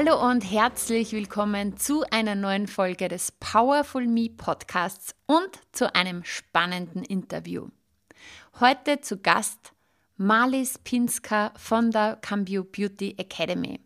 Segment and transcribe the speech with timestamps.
[0.00, 6.22] Hallo und herzlich willkommen zu einer neuen Folge des Powerful Me Podcasts und zu einem
[6.22, 7.66] spannenden Interview.
[8.60, 9.72] Heute zu Gast
[10.16, 13.80] Marlies Pinska von der Cambio Beauty Academy.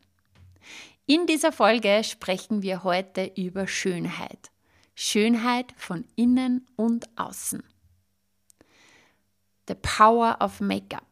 [1.07, 4.51] In dieser Folge sprechen wir heute über Schönheit.
[4.95, 7.63] Schönheit von innen und außen.
[9.67, 11.07] The Power of Make-up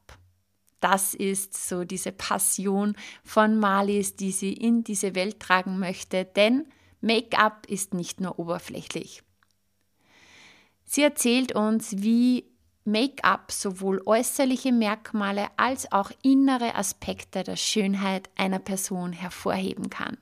[0.81, 6.67] das ist so diese Passion von Marlies, die sie in diese Welt tragen möchte, denn
[7.01, 9.23] Make-up ist nicht nur oberflächlich.
[10.85, 12.45] Sie erzählt uns, wie
[12.85, 20.19] Make-up sowohl äußerliche Merkmale als auch innere Aspekte der Schönheit einer Person hervorheben kann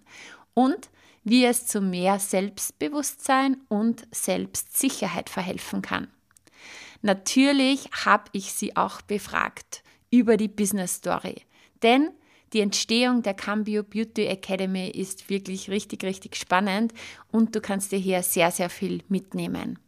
[0.55, 0.91] und
[1.25, 6.09] wie es zu mehr Selbstbewusstsein und Selbstsicherheit verhelfen kann.
[7.03, 11.43] Natürlich habe ich sie auch befragt über die Business Story.
[11.83, 12.11] Denn
[12.53, 16.95] die Entstehung der Cambio Beauty Academy ist wirklich richtig, richtig spannend
[17.31, 19.79] und du kannst dir hier sehr, sehr viel mitnehmen.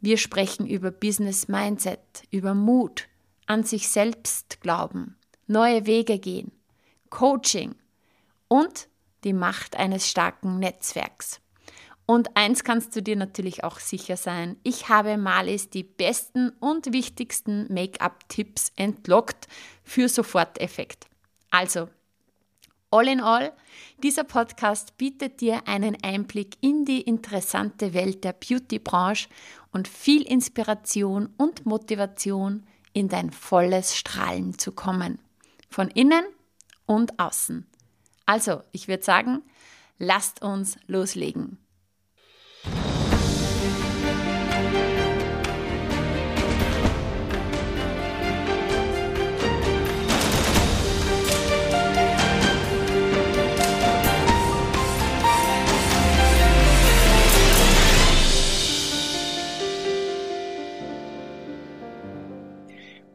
[0.00, 3.08] Wir sprechen über Business Mindset, über Mut,
[3.46, 6.52] an sich selbst glauben, neue Wege gehen,
[7.10, 7.74] Coaching
[8.48, 8.88] und
[9.24, 11.40] die Macht eines starken Netzwerks.
[12.10, 16.90] Und eins kannst du dir natürlich auch sicher sein, ich habe Malis die besten und
[16.90, 19.46] wichtigsten Make-up-Tipps entlockt
[19.84, 21.06] für Soforteffekt.
[21.50, 21.90] Also,
[22.90, 23.52] all in all,
[24.02, 29.28] dieser Podcast bietet dir einen Einblick in die interessante Welt der Beauty-Branche
[29.72, 35.18] und viel Inspiration und Motivation, in dein volles Strahlen zu kommen.
[35.68, 36.24] Von innen
[36.86, 37.66] und außen.
[38.24, 39.42] Also, ich würde sagen,
[39.98, 41.58] lasst uns loslegen.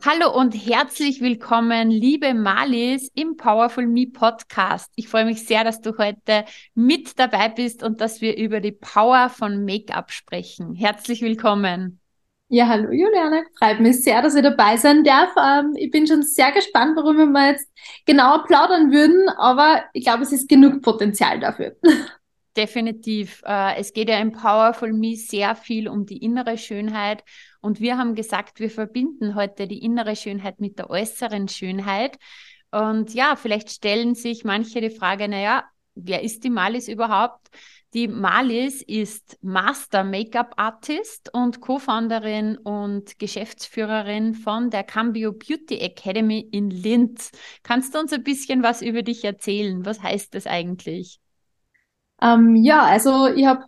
[0.06, 4.92] Hallo und herzlich willkommen, liebe Malis, im Powerful Me Podcast.
[4.98, 6.44] Ich freue mich sehr, dass du heute
[6.76, 10.76] mit dabei bist und dass wir über die Power von Make-up sprechen.
[10.76, 12.02] Herzlich willkommen.
[12.50, 15.30] Ja, hallo Juliane, freut mich sehr, dass ich dabei sein darf.
[15.38, 17.72] Ähm, ich bin schon sehr gespannt, worüber wir jetzt
[18.06, 21.78] genauer plaudern würden, aber ich glaube, es ist genug Potenzial dafür.
[22.58, 23.42] Definitiv.
[23.46, 27.24] Äh, es geht ja im Powerful Me sehr viel um die innere Schönheit
[27.64, 32.18] und wir haben gesagt, wir verbinden heute die innere Schönheit mit der äußeren Schönheit.
[32.72, 35.64] Und ja, vielleicht stellen sich manche die Frage, naja,
[35.96, 37.48] wer ist die Malis überhaupt?
[37.94, 46.40] Die Malis ist Master Make-up Artist und Co-Founderin und Geschäftsführerin von der Cambio Beauty Academy
[46.52, 47.32] in Linz.
[47.62, 49.86] Kannst du uns ein bisschen was über dich erzählen?
[49.86, 51.22] Was heißt das eigentlich?
[52.22, 53.64] Ähm, ja, also ich habe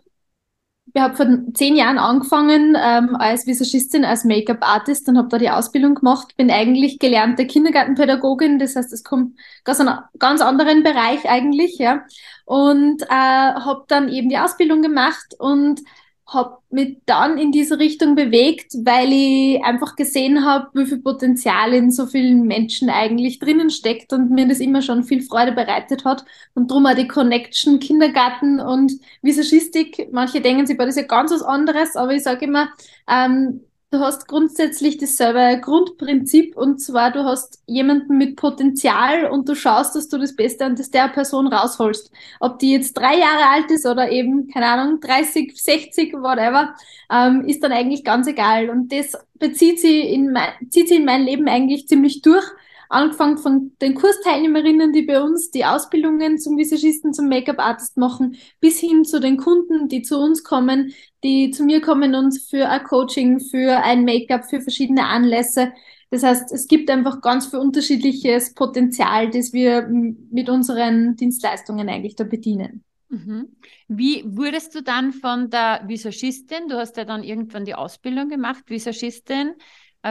[0.96, 5.50] ich habe vor zehn Jahren angefangen ähm, als Visagistin, als Make-up-Artist und habe da die
[5.50, 6.34] Ausbildung gemacht.
[6.38, 12.06] Bin eigentlich gelernte Kindergartenpädagogin, das heißt, es kommt aus einem ganz anderen Bereich eigentlich, ja.
[12.46, 15.82] Und äh, habe dann eben die Ausbildung gemacht und
[16.26, 21.72] habe mich dann in diese Richtung bewegt, weil ich einfach gesehen habe, wie viel Potenzial
[21.72, 26.04] in so vielen Menschen eigentlich drinnen steckt und mir das immer schon viel Freude bereitet
[26.04, 26.24] hat.
[26.54, 28.92] Und darum auch die Connection Kindergarten und
[29.22, 30.08] Visagistik.
[30.10, 32.70] Manche denken sich, das ist ja ganz was anderes, aber ich sage immer,
[33.08, 33.60] ähm,
[33.96, 39.96] du hast grundsätzlich dasselbe Grundprinzip und zwar du hast jemanden mit Potenzial und du schaust,
[39.96, 42.10] dass du das Beste an der Person rausholst.
[42.40, 46.74] Ob die jetzt drei Jahre alt ist oder eben, keine Ahnung, 30, 60, whatever,
[47.10, 48.68] ähm, ist dann eigentlich ganz egal.
[48.70, 52.44] Und das bezieht sie in mein, zieht sie in mein Leben eigentlich ziemlich durch
[52.88, 58.80] angefangen von den Kursteilnehmerinnen, die bei uns die Ausbildungen zum Visagisten, zum Make-up-Artist machen, bis
[58.80, 60.92] hin zu den Kunden, die zu uns kommen,
[61.24, 65.72] die zu mir kommen und für ein Coaching, für ein Make-up, für verschiedene Anlässe.
[66.10, 72.14] Das heißt, es gibt einfach ganz viel unterschiedliches Potenzial, das wir mit unseren Dienstleistungen eigentlich
[72.14, 72.84] da bedienen.
[73.08, 73.56] Mhm.
[73.88, 78.64] Wie wurdest du dann von der Visagistin, du hast ja dann irgendwann die Ausbildung gemacht,
[78.66, 79.52] Visagistin,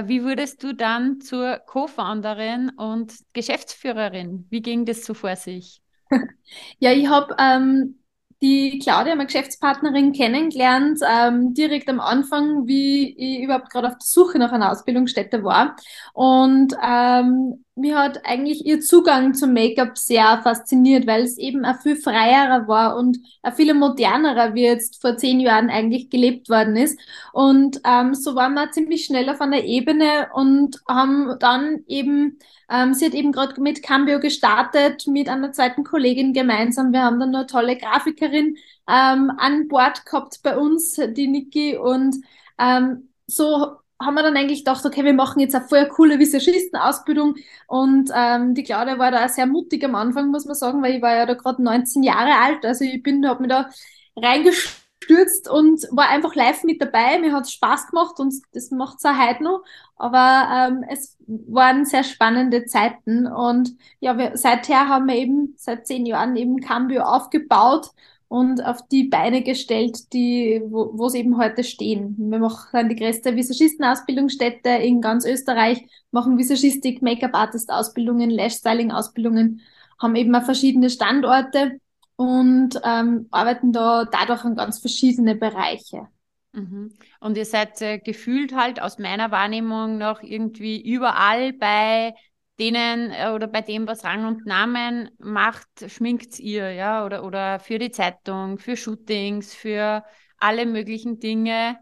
[0.06, 4.48] wie wurdest du dann zur Co-Founderin und Geschäftsführerin?
[4.50, 5.82] Wie ging das so vor sich?
[6.80, 8.00] Ja, ich habe ähm,
[8.42, 14.06] die Claudia, meine Geschäftspartnerin, kennengelernt, ähm, direkt am Anfang, wie ich überhaupt gerade auf der
[14.06, 15.76] Suche nach einer Ausbildungsstätte war.
[16.14, 21.82] Und ähm, mir hat eigentlich ihr Zugang zum Make-up sehr fasziniert, weil es eben auch
[21.82, 26.78] viel freierer war und auch viel modernerer, wie jetzt vor zehn Jahren eigentlich gelebt worden
[26.78, 27.00] ist.
[27.34, 32.40] Und ähm, so waren wir ziemlich schnell auf einer Ebene und haben dann eben
[32.70, 36.92] ähm, sie hat eben gerade mit Cambio gestartet, mit einer zweiten Kollegin gemeinsam.
[36.94, 38.58] Wir haben dann eine tolle Grafikerin
[38.88, 41.78] ähm, an Bord gehabt bei uns, die Niki.
[41.78, 42.16] Und
[42.58, 47.36] ähm, so haben wir dann eigentlich gedacht, okay, wir machen jetzt eine voll coole Visagistenausbildung.
[47.68, 51.02] Und ähm, die Claudia war da sehr mutig am Anfang, muss man sagen, weil ich
[51.02, 52.66] war ja da gerade 19 Jahre alt.
[52.66, 53.70] Also ich bin, habe mich da
[54.18, 57.20] reingeschrieben gestürzt und war einfach live mit dabei.
[57.20, 59.64] Mir hat es Spaß gemacht und das macht es auch heute noch.
[59.96, 65.88] Aber ähm, es waren sehr spannende Zeiten und ja, wir, seither haben wir eben seit
[65.88, 67.92] zehn Jahren eben Cambio aufgebaut
[68.36, 72.16] und auf die Beine gestellt, die, wo es eben heute stehen.
[72.18, 79.62] Wir machen die größte Visagistenausbildungsstätte in ganz Österreich, machen Visagistik, Make-up-Artist-Ausbildungen, Lash-Styling-Ausbildungen,
[80.02, 81.80] haben eben auch verschiedene Standorte
[82.18, 86.10] und ähm, arbeiten da dadurch in ganz verschiedene Bereiche.
[86.52, 86.92] Mhm.
[87.22, 92.14] Und ihr seid äh, gefühlt halt aus meiner Wahrnehmung noch irgendwie überall bei
[92.60, 97.60] denen äh, oder bei dem, was Rang und Namen macht, schminkt ihr, ja, oder, oder
[97.60, 100.04] für die Zeitung, für Shootings, für
[100.38, 101.78] alle möglichen Dinge.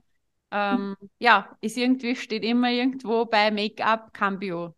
[0.52, 4.76] Ähm, ja, ist irgendwie, steht immer irgendwo bei Make-up Cambio.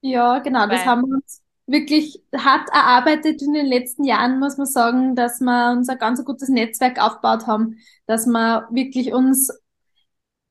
[0.00, 4.66] Ja, genau, das haben wir uns wirklich hart erarbeitet in den letzten Jahren, muss man
[4.66, 9.50] sagen, dass wir uns ein ganz gutes Netzwerk aufgebaut haben, dass wir wirklich uns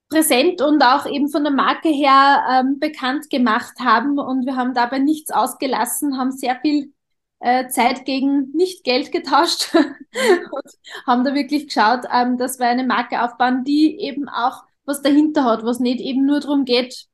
[0.09, 4.19] präsent und auch eben von der Marke her ähm, bekannt gemacht haben.
[4.19, 6.93] Und wir haben dabei nichts ausgelassen, haben sehr viel
[7.39, 10.71] äh, Zeit gegen nicht Geld getauscht und
[11.05, 15.43] haben da wirklich geschaut, ähm, dass wir eine Marke aufbauen, die eben auch was dahinter
[15.43, 17.07] hat, was nicht eben nur darum geht,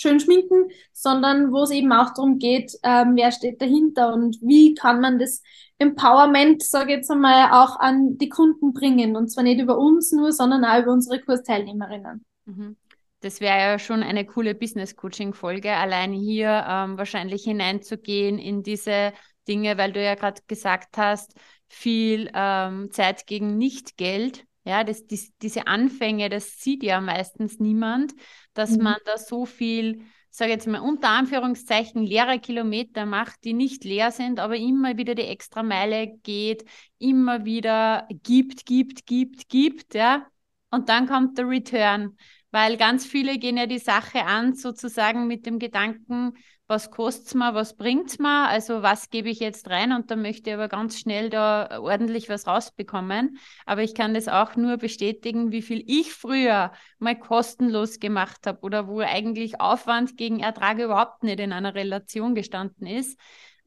[0.00, 4.74] schön schminken, sondern wo es eben auch darum geht, ähm, wer steht dahinter und wie
[4.74, 5.42] kann man das
[5.78, 9.16] Empowerment, sage ich jetzt einmal, auch an die Kunden bringen.
[9.16, 12.24] Und zwar nicht über uns nur, sondern auch über unsere Kursteilnehmerinnen.
[12.46, 12.76] Mhm.
[13.20, 19.12] Das wäre ja schon eine coole Business-Coaching-Folge, allein hier ähm, wahrscheinlich hineinzugehen in diese
[19.48, 21.34] Dinge, weil du ja gerade gesagt hast,
[21.66, 24.44] viel ähm, Zeit gegen Nicht-Geld.
[24.68, 28.12] Ja, das, die, diese Anfänge, das sieht ja meistens niemand,
[28.52, 28.82] dass mhm.
[28.82, 34.12] man da so viel, sage jetzt mal unter Anführungszeichen, leere Kilometer macht, die nicht leer
[34.12, 36.66] sind, aber immer wieder die extra Meile geht,
[36.98, 40.26] immer wieder gibt, gibt, gibt, gibt, ja.
[40.70, 42.18] Und dann kommt der Return,
[42.50, 46.34] weil ganz viele gehen ja die Sache an, sozusagen mit dem Gedanken,
[46.68, 50.10] was kostet es mir, was bringt es mir, also was gebe ich jetzt rein und
[50.10, 53.38] dann möchte ich aber ganz schnell da ordentlich was rausbekommen.
[53.64, 58.60] Aber ich kann das auch nur bestätigen, wie viel ich früher mal kostenlos gemacht habe
[58.60, 63.18] oder wo eigentlich Aufwand gegen Ertrag überhaupt nicht in einer Relation gestanden ist.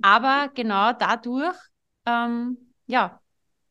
[0.04, 1.58] Aber genau dadurch,
[2.06, 3.20] ähm, ja,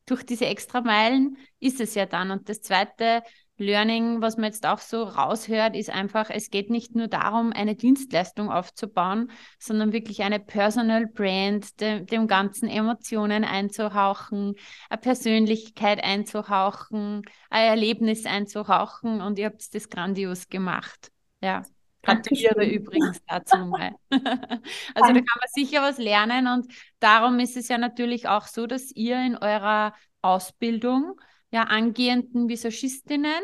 [0.05, 2.31] durch diese extra Meilen ist es ja dann.
[2.31, 3.23] Und das Zweite,
[3.61, 7.75] Learning, was man jetzt auch so raushört, ist einfach, es geht nicht nur darum, eine
[7.75, 14.55] Dienstleistung aufzubauen, sondern wirklich eine Personal Brand, de, dem ganzen Emotionen einzuhauchen,
[14.89, 21.11] eine Persönlichkeit einzuhauchen, ein Erlebnis einzuhauchen und ihr habt das grandios gemacht.
[21.41, 21.63] Ja.
[22.03, 23.91] Gratuliere übrigens dazu mal.
[24.11, 24.61] also
[24.95, 28.91] da kann man sicher was lernen und darum ist es ja natürlich auch so, dass
[28.91, 31.19] ihr in eurer Ausbildung
[31.51, 33.41] ja, angehenden Visagistinnen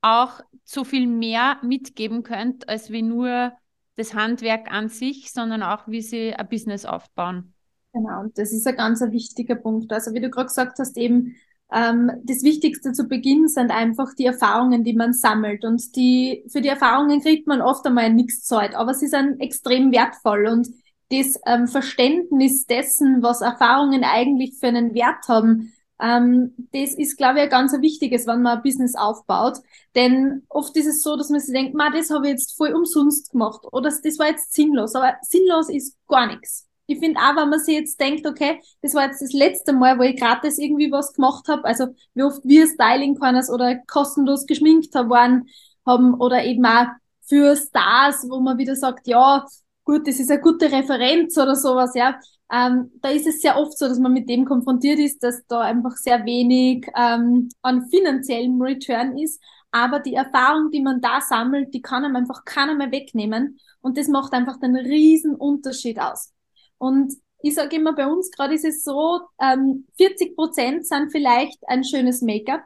[0.00, 3.52] auch so viel mehr mitgeben könnt, als wie nur
[3.96, 7.54] das Handwerk an sich, sondern auch, wie sie ein Business aufbauen.
[7.92, 9.92] Genau, das ist ein ganz wichtiger Punkt.
[9.92, 11.34] Also wie du gerade gesagt hast, eben
[11.72, 15.64] ähm, das Wichtigste zu Beginn sind einfach die Erfahrungen, die man sammelt.
[15.64, 19.90] Und die, für die Erfahrungen kriegt man oft einmal nichts Zeit, aber sie sind extrem
[19.92, 20.46] wertvoll.
[20.46, 20.68] Und
[21.10, 27.38] das ähm, Verständnis dessen, was Erfahrungen eigentlich für einen Wert haben, ähm, das ist, glaube
[27.38, 29.58] ich, ein ganz wichtiges, wenn man ein Business aufbaut.
[29.94, 32.72] Denn oft ist es so, dass man sich denkt, Ma, das habe ich jetzt voll
[32.72, 34.94] umsonst gemacht oder das war jetzt sinnlos.
[34.94, 36.66] Aber sinnlos ist gar nichts.
[36.86, 39.98] Ich finde auch, wenn man sich jetzt denkt, okay, das war jetzt das letzte Mal,
[39.98, 44.46] wo ich gratis irgendwie was gemacht habe, also wie oft wir Styling Corners oder kostenlos
[44.46, 45.48] geschminkt haben,
[45.84, 46.86] haben oder eben auch
[47.26, 49.44] für Stars, wo man wieder sagt, ja,
[49.84, 52.18] gut, das ist eine gute Referenz oder sowas, ja
[52.52, 55.60] ähm, da ist es sehr oft so, dass man mit dem konfrontiert ist, dass da
[55.60, 59.40] einfach sehr wenig ähm, an finanziellem Return ist.
[59.70, 63.58] Aber die Erfahrung, die man da sammelt, die kann einem einfach keiner mehr wegnehmen.
[63.80, 66.32] Und das macht einfach den riesen Unterschied aus.
[66.78, 67.12] Und
[67.42, 71.84] ich sage immer, bei uns gerade ist es so, ähm, 40 Prozent sind vielleicht ein
[71.84, 72.62] schönes Make-up,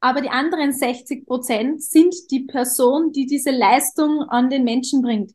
[0.00, 5.32] aber die anderen 60 Prozent sind die Person, die diese Leistung an den Menschen bringt.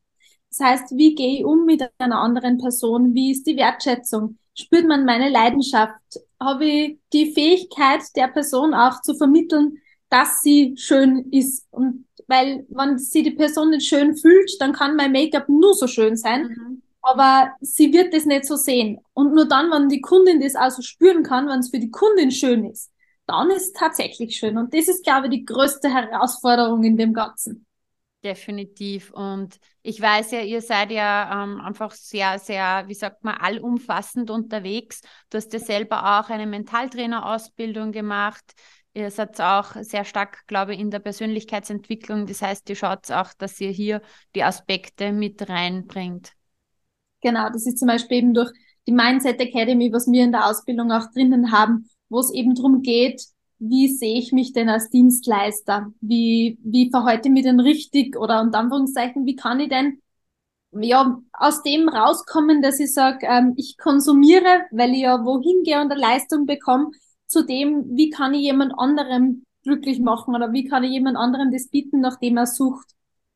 [0.55, 3.15] Das heißt, wie gehe ich um mit einer anderen Person?
[3.15, 4.37] Wie ist die Wertschätzung?
[4.53, 5.95] Spürt man meine Leidenschaft?
[6.39, 9.79] Habe ich die Fähigkeit der Person auch zu vermitteln,
[10.09, 11.65] dass sie schön ist?
[11.71, 15.87] Und weil, wenn sie die Person nicht schön fühlt, dann kann mein Make-up nur so
[15.87, 16.43] schön sein.
[16.43, 16.81] Mhm.
[17.01, 18.99] Aber sie wird das nicht so sehen.
[19.13, 22.29] Und nur dann, wenn die Kundin das also spüren kann, wenn es für die Kundin
[22.29, 22.91] schön ist,
[23.25, 24.57] dann ist es tatsächlich schön.
[24.57, 27.65] Und das ist, glaube ich, die größte Herausforderung in dem Ganzen.
[28.23, 29.11] Definitiv.
[29.11, 34.29] Und ich weiß ja, ihr seid ja ähm, einfach sehr, sehr, wie sagt man, allumfassend
[34.29, 35.01] unterwegs.
[35.29, 38.53] Du hast ja selber auch eine Mentaltrainerausbildung gemacht.
[38.93, 42.25] Ihr seid auch sehr stark, glaube ich, in der Persönlichkeitsentwicklung.
[42.25, 44.01] Das heißt, ihr schaut auch, dass ihr hier
[44.35, 46.31] die Aspekte mit reinbringt.
[47.21, 48.51] Genau, das ist zum Beispiel eben durch
[48.87, 52.81] die Mindset Academy, was wir in der Ausbildung auch drinnen haben, wo es eben darum
[52.83, 53.21] geht,
[53.65, 55.91] wie sehe ich mich denn als Dienstleister?
[56.01, 58.17] Wie, wie verhalte ich mich denn richtig?
[58.17, 59.99] Oder unter Anführungszeichen, wie kann ich denn
[60.71, 65.79] ja, aus dem rauskommen, dass ich sage, ähm, ich konsumiere, weil ich ja wohin gehe
[65.79, 66.91] und eine Leistung bekomme,
[67.27, 71.51] zu dem, wie kann ich jemand anderem glücklich machen oder wie kann ich jemand anderem
[71.51, 72.87] das bieten, nachdem er sucht.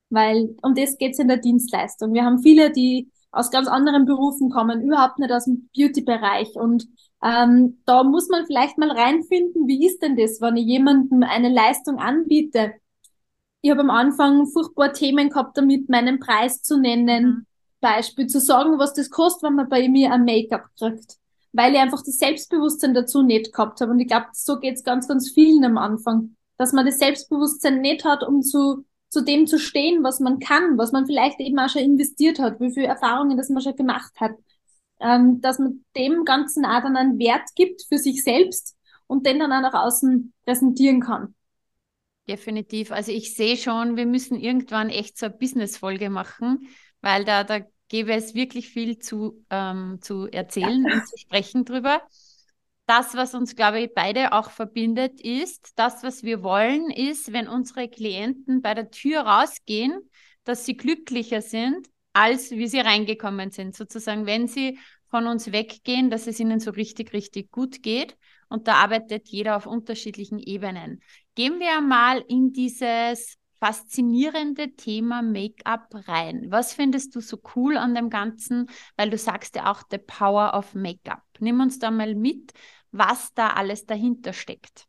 [0.10, 2.14] Weil um das geht's in der Dienstleistung.
[2.14, 6.56] Wir haben viele, die aus ganz anderen Berufen kommen, überhaupt nicht aus dem Beauty-Bereich.
[6.56, 6.88] Und
[7.24, 11.50] ähm, da muss man vielleicht mal reinfinden, wie ist denn das, wenn ich jemandem eine
[11.50, 12.74] Leistung anbiete?
[13.62, 17.46] Ich habe am Anfang furchtbar Themen gehabt, damit meinen Preis zu nennen, mhm.
[17.80, 21.18] Beispiel zu sagen, was das kostet, wenn man bei mir ein Make-up kriegt.
[21.54, 23.92] Weil ich einfach das Selbstbewusstsein dazu nicht gehabt habe.
[23.92, 26.36] Und ich glaube, so geht's ganz, ganz vielen am Anfang.
[26.58, 30.78] Dass man das Selbstbewusstsein nicht hat, um zu zu dem zu stehen, was man kann,
[30.78, 34.14] was man vielleicht eben auch schon investiert hat, wie viele Erfahrungen das man schon gemacht
[34.20, 34.32] hat.
[35.00, 38.76] Ähm, dass man dem Ganzen auch dann einen Wert gibt für sich selbst
[39.06, 41.36] und den dann auch nach außen präsentieren kann.
[42.28, 42.92] Definitiv.
[42.92, 46.68] Also ich sehe schon, wir müssen irgendwann echt so eine Business-Folge machen,
[47.02, 50.96] weil da, da gäbe es wirklich viel zu, ähm, zu erzählen ja.
[50.96, 52.02] und zu sprechen drüber
[52.88, 57.48] das, was uns, glaube ich, beide auch verbindet, ist, das, was wir wollen, ist, wenn
[57.48, 60.10] unsere Klienten bei der Tür rausgehen,
[60.46, 61.88] dass sie glücklicher sind,
[62.18, 63.76] als wie sie reingekommen sind.
[63.76, 68.18] Sozusagen, wenn sie von uns weggehen, dass es ihnen so richtig, richtig gut geht.
[68.50, 71.02] Und da arbeitet jeder auf unterschiedlichen Ebenen.
[71.36, 76.46] Gehen wir mal in dieses faszinierende Thema Make-up rein.
[76.50, 78.70] Was findest du so cool an dem Ganzen?
[78.96, 81.24] Weil du sagst ja auch the power of Make-up.
[81.40, 82.54] Nimm uns da mal mit
[82.92, 84.88] was da alles dahinter steckt.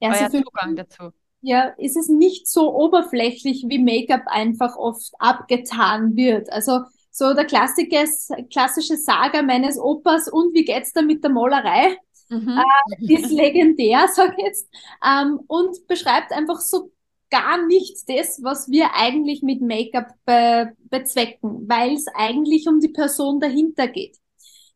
[0.00, 1.12] Ja, Euer Zugang dazu.
[1.42, 6.52] Ja, ist es nicht so oberflächlich, wie Make-up einfach oft abgetan wird.
[6.52, 6.80] Also
[7.10, 11.96] so der klassische Saga meines Opas und wie geht's da mit der Malerei?
[12.28, 12.60] Mhm.
[13.00, 14.68] Äh, ist legendär, sag ich jetzt,
[15.04, 16.92] ähm, und beschreibt einfach so
[17.30, 22.88] gar nicht das, was wir eigentlich mit Make-up be bezwecken, weil es eigentlich um die
[22.88, 24.16] Person dahinter geht.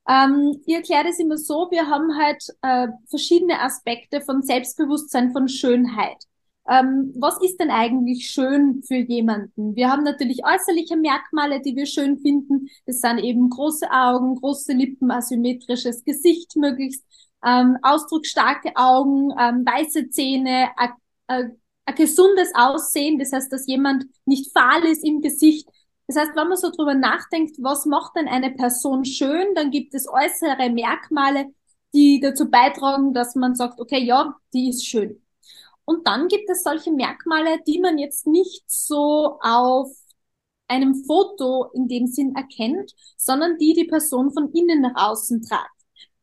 [0.09, 5.49] Ähm, ich erkläre es immer so, wir haben halt äh, verschiedene Aspekte von Selbstbewusstsein, von
[5.49, 6.25] Schönheit.
[6.69, 9.77] Ähm, was ist denn eigentlich schön für jemanden?
[9.77, 12.69] Wir haben natürlich äußerliche Merkmale, die wir schön finden.
[12.87, 17.05] Das sind eben große Augen, große Lippen, asymmetrisches Gesicht möglichst,
[17.45, 20.69] ähm, ausdrucksstarke Augen, ähm, weiße Zähne,
[21.27, 21.57] ein
[21.97, 25.69] gesundes Aussehen, das heißt, dass jemand nicht fahl ist im Gesicht,
[26.07, 29.95] das heißt, wenn man so drüber nachdenkt, was macht denn eine Person schön, dann gibt
[29.95, 31.47] es äußere Merkmale,
[31.95, 35.24] die dazu beitragen, dass man sagt, okay, ja, die ist schön.
[35.85, 39.91] Und dann gibt es solche Merkmale, die man jetzt nicht so auf
[40.69, 45.71] einem Foto in dem Sinn erkennt, sondern die die Person von innen nach außen tragt.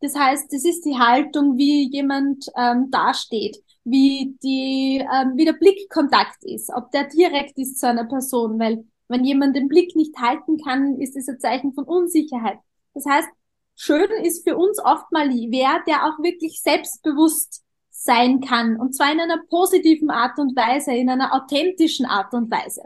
[0.01, 5.53] Das heißt, das ist die Haltung, wie jemand ähm, dasteht, wie die, ähm, wie der
[5.53, 10.17] Blickkontakt ist, ob der direkt ist zu einer Person, weil wenn jemand den Blick nicht
[10.17, 12.57] halten kann, ist es ein Zeichen von Unsicherheit.
[12.93, 13.27] Das heißt,
[13.75, 17.63] schön ist für uns oft mal wer, der auch wirklich selbstbewusst
[18.03, 18.77] sein kann.
[18.79, 22.83] Und zwar in einer positiven Art und Weise, in einer authentischen Art und Weise.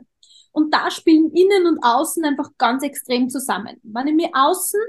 [0.52, 3.78] Und da spielen Innen und Außen einfach ganz extrem zusammen.
[3.84, 4.80] Wenn ich mir außen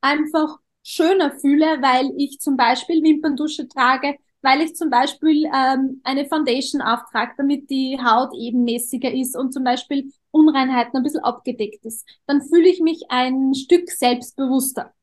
[0.00, 6.26] einfach schöner fühle, weil ich zum Beispiel Wimperndusche trage, weil ich zum Beispiel ähm, eine
[6.26, 12.08] Foundation auftrage, damit die Haut ebenmäßiger ist und zum Beispiel Unreinheiten ein bisschen abgedeckt ist,
[12.26, 14.94] dann fühle ich mich ein Stück selbstbewusster.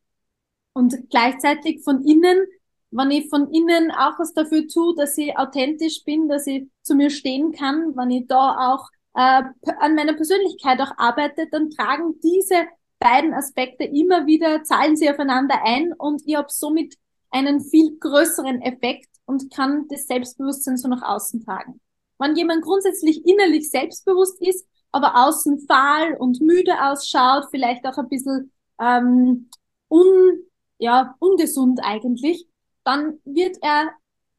[0.74, 2.46] Und gleichzeitig von innen,
[2.92, 6.96] wenn ich von innen auch was dafür tue, dass ich authentisch bin, dass ich zu
[6.96, 9.44] mir stehen kann, wenn ich da auch äh,
[9.80, 12.68] an meiner Persönlichkeit auch arbeite, dann tragen diese
[13.00, 16.96] beiden Aspekte immer wieder zahlen sie aufeinander ein und ich habe somit
[17.30, 21.80] einen viel größeren Effekt und kann das Selbstbewusstsein so nach außen tragen.
[22.18, 28.10] Wenn jemand grundsätzlich innerlich selbstbewusst ist, aber außen fahl und müde ausschaut, vielleicht auch ein
[28.10, 29.50] bisschen ähm,
[29.90, 30.40] un,
[30.80, 32.48] ja, ungesund eigentlich,
[32.88, 33.90] dann wird er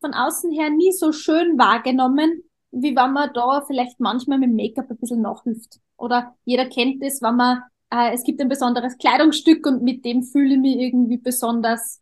[0.00, 4.90] von außen her nie so schön wahrgenommen, wie wenn man da vielleicht manchmal mit Make-up
[4.90, 5.80] ein bisschen nachhilft.
[5.98, 10.22] Oder jeder kennt es, wenn man, äh, es gibt ein besonderes Kleidungsstück und mit dem
[10.22, 12.00] fühle ich mich irgendwie besonders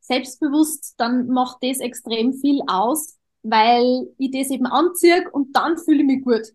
[0.00, 6.00] selbstbewusst, dann macht das extrem viel aus, weil ich das eben anziehe und dann fühle
[6.00, 6.46] ich mich gut.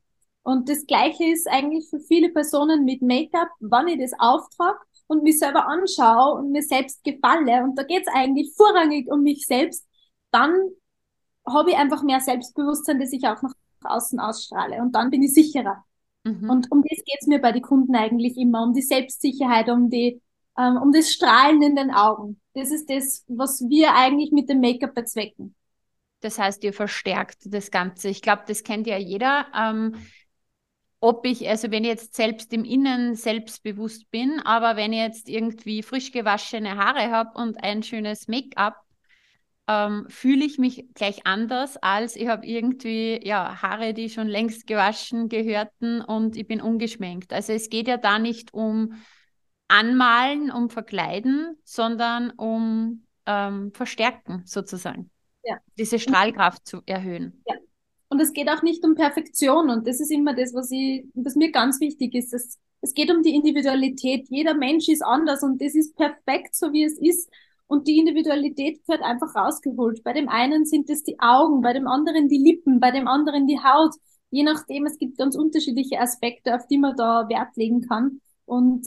[0.44, 5.24] Und das Gleiche ist eigentlich für viele Personen mit Make-up, wenn ich das auftrage und
[5.24, 9.46] mich selber anschaue und mir selbst gefalle, und da geht es eigentlich vorrangig um mich
[9.46, 9.86] selbst,
[10.32, 10.54] dann
[11.48, 14.82] habe ich einfach mehr Selbstbewusstsein, das ich auch nach außen ausstrahle.
[14.82, 15.84] Und dann bin ich sicherer.
[16.24, 16.50] Mhm.
[16.50, 20.22] Und um das geht's mir bei den Kunden eigentlich immer, um die Selbstsicherheit, um die,
[20.58, 22.40] ähm, um das Strahlen in den Augen.
[22.54, 25.56] Das ist das, was wir eigentlich mit dem Make-up bezwecken.
[26.22, 28.08] Das heißt, ihr verstärkt das Ganze.
[28.08, 29.48] Ich glaube, das kennt ja jeder.
[29.54, 29.96] Ähm,
[31.04, 35.28] ob ich, also wenn ich jetzt selbst im Innen selbstbewusst bin, aber wenn ich jetzt
[35.28, 38.78] irgendwie frisch gewaschene Haare habe und ein schönes Make-up,
[39.68, 44.66] ähm, fühle ich mich gleich anders, als ich habe irgendwie ja, Haare, die schon längst
[44.66, 47.34] gewaschen gehörten und ich bin ungeschminkt.
[47.34, 48.94] Also es geht ja da nicht um
[49.68, 55.12] Anmalen, um Verkleiden, sondern um ähm, Verstärken sozusagen.
[55.44, 55.58] Ja.
[55.78, 57.44] Diese Strahlkraft zu erhöhen.
[57.46, 57.56] Ja.
[58.14, 59.72] Und es geht auch nicht um Perfektion.
[59.72, 62.32] Und das ist immer das, was, ich, was mir ganz wichtig ist.
[62.32, 64.28] Es, es geht um die Individualität.
[64.30, 67.28] Jeder Mensch ist anders und das ist perfekt, so wie es ist.
[67.66, 70.04] Und die Individualität wird einfach rausgeholt.
[70.04, 73.48] Bei dem einen sind es die Augen, bei dem anderen die Lippen, bei dem anderen
[73.48, 73.96] die Haut.
[74.30, 78.22] Je nachdem, es gibt ganz unterschiedliche Aspekte, auf die man da Wert legen kann.
[78.46, 78.86] Und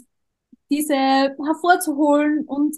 [0.69, 2.77] diese hervorzuholen und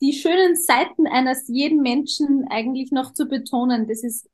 [0.00, 4.28] die schönen Seiten eines jeden Menschen eigentlich noch zu betonen, das ist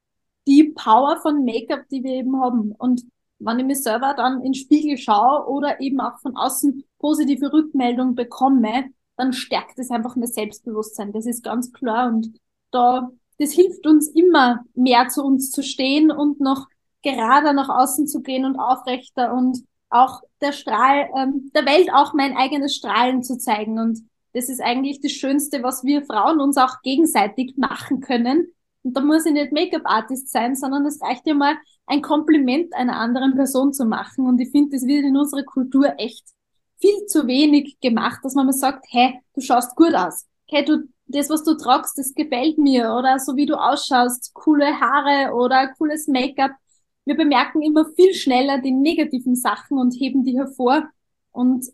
[0.47, 2.73] die Power von Make-up, die wir eben haben.
[2.73, 3.03] Und
[3.39, 7.53] wenn ich mir selber dann in den Spiegel schaue oder eben auch von außen positive
[7.53, 11.13] Rückmeldung bekomme, dann stärkt es einfach mein Selbstbewusstsein.
[11.13, 12.09] Das ist ganz klar.
[12.09, 12.39] Und
[12.71, 16.67] da, das hilft uns immer mehr zu uns zu stehen und noch
[17.03, 22.15] gerader nach außen zu gehen und aufrechter und auch der Strahl, ähm, der Welt auch
[22.15, 23.79] mein eigenes Strahlen zu zeigen.
[23.79, 24.01] Und
[24.33, 28.53] das ist eigentlich das Schönste, was wir Frauen uns auch gegenseitig machen können.
[28.85, 32.99] Und da muss ich nicht Make-up-Artist sein, sondern es reicht ja mal, ein Kompliment einer
[32.99, 34.27] anderen Person zu machen.
[34.27, 36.25] Und ich finde, das wird in unserer Kultur echt
[36.81, 40.27] viel zu wenig gemacht, dass man mal sagt, hey, du schaust gut aus.
[40.49, 42.93] Hey, du, das, was du tragst, das gefällt mir.
[42.93, 46.53] Oder so wie du ausschaust, coole Haare oder cooles Make-up.
[47.07, 50.89] Wir bemerken immer viel schneller die negativen Sachen und heben die hervor.
[51.33, 51.67] Und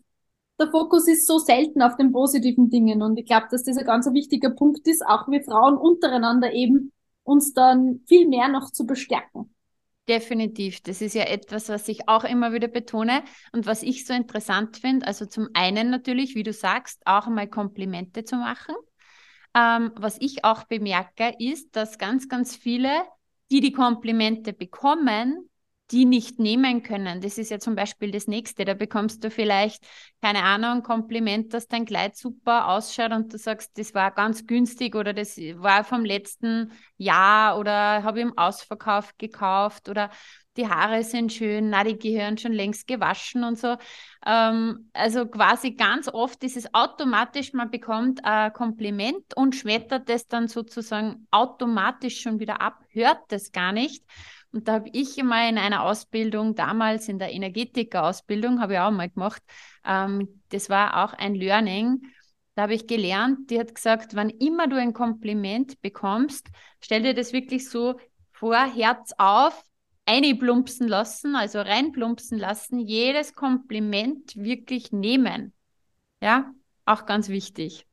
[0.59, 3.01] der Fokus ist so selten auf den positiven Dingen.
[3.01, 6.91] Und ich glaube, dass das ein ganz wichtiger Punkt ist, auch wir Frauen untereinander eben
[7.31, 9.53] uns dann viel mehr noch zu bestärken.
[10.07, 10.81] Definitiv.
[10.81, 14.77] Das ist ja etwas, was ich auch immer wieder betone und was ich so interessant
[14.77, 15.07] finde.
[15.07, 18.75] Also zum einen natürlich, wie du sagst, auch einmal Komplimente zu machen.
[19.55, 22.89] Ähm, was ich auch bemerke, ist, dass ganz, ganz viele,
[23.51, 25.49] die die Komplimente bekommen,
[25.91, 27.21] die nicht nehmen können.
[27.21, 28.65] Das ist ja zum Beispiel das nächste.
[28.65, 29.83] Da bekommst du vielleicht,
[30.21, 34.95] keine Ahnung, Kompliment, dass dein Kleid super ausschaut und du sagst, das war ganz günstig
[34.95, 40.09] oder das war vom letzten Jahr oder habe ich im Ausverkauf gekauft oder
[40.57, 43.77] die Haare sind schön, na, die gehören schon längst gewaschen und so.
[44.25, 50.27] Ähm, also quasi ganz oft ist es automatisch, man bekommt ein Kompliment und schmettert es
[50.27, 54.03] dann sozusagen automatisch schon wieder ab, hört das gar nicht.
[54.51, 58.91] Und da habe ich mal in einer Ausbildung, damals in der Energetiker-Ausbildung, habe ich auch
[58.91, 59.41] mal gemacht,
[59.85, 62.01] ähm, das war auch ein Learning.
[62.55, 66.49] Da habe ich gelernt, die hat gesagt, wann immer du ein Kompliment bekommst,
[66.81, 67.97] stell dir das wirklich so
[68.31, 69.63] vor, Herz auf,
[70.05, 75.53] einplumpsen lassen, also reinplumpsen lassen, jedes Kompliment wirklich nehmen.
[76.21, 76.51] Ja,
[76.85, 77.87] auch ganz wichtig.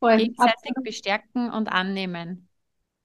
[0.00, 0.84] Voll, Gegenseitig absolut.
[0.84, 2.48] bestärken und annehmen.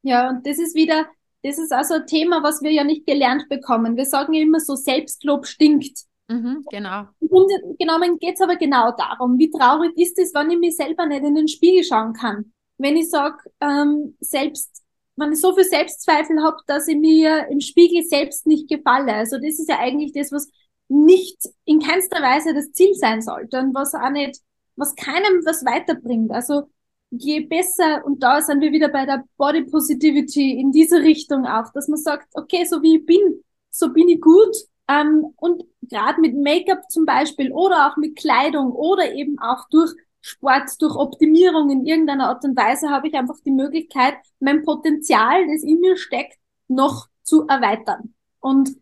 [0.01, 1.05] Ja, und das ist wieder,
[1.43, 3.95] das ist also ein Thema, was wir ja nicht gelernt bekommen.
[3.95, 6.05] Wir sagen ja immer so, Selbstlob stinkt.
[6.29, 7.05] Mhm, genau.
[7.19, 11.05] Und genommen geht es aber genau darum, wie traurig ist es, wenn ich mich selber
[11.05, 12.51] nicht in den Spiegel schauen kann.
[12.77, 14.83] Wenn ich sage, ähm, selbst,
[15.15, 19.13] wenn ich so viel Selbstzweifel habe, dass ich mir im Spiegel selbst nicht gefalle.
[19.13, 20.49] Also das ist ja eigentlich das, was
[20.89, 24.39] nicht in keinster Weise das Ziel sein sollte und was auch nicht,
[24.75, 26.31] was keinem was weiterbringt.
[26.31, 26.69] Also
[27.09, 31.71] je besser, und da sind wir wieder bei der Body Positivity in diese Richtung auch,
[31.73, 34.55] dass man sagt, okay, so wie ich bin, so bin ich gut
[34.89, 39.91] Ähm, und gerade mit Make-up zum Beispiel oder auch mit Kleidung oder eben auch durch
[40.21, 45.45] Sport, durch Optimierung in irgendeiner Art und Weise habe ich einfach die Möglichkeit, mein Potenzial,
[45.47, 48.13] das in mir steckt, noch zu erweitern.
[48.39, 48.77] Und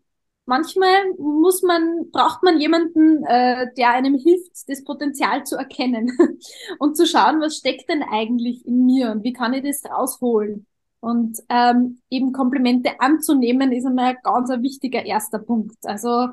[0.45, 6.11] manchmal muss man, braucht man jemanden, äh, der einem hilft, das Potenzial zu erkennen
[6.79, 10.65] und zu schauen, was steckt denn eigentlich in mir und wie kann ich das rausholen.
[10.99, 15.77] Und ähm, eben Komplimente anzunehmen, ist einmal ein ganz ein wichtiger erster Punkt.
[15.83, 16.29] Also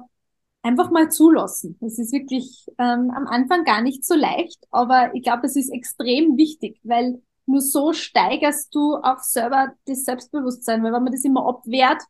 [0.63, 1.77] einfach mal zulassen.
[1.81, 5.71] Das ist wirklich ähm, am Anfang gar nicht so leicht, aber ich glaube, es ist
[5.71, 11.25] extrem wichtig, weil nur so steigerst du auch selber das Selbstbewusstsein, weil wenn man das
[11.25, 12.03] immer abwehrt,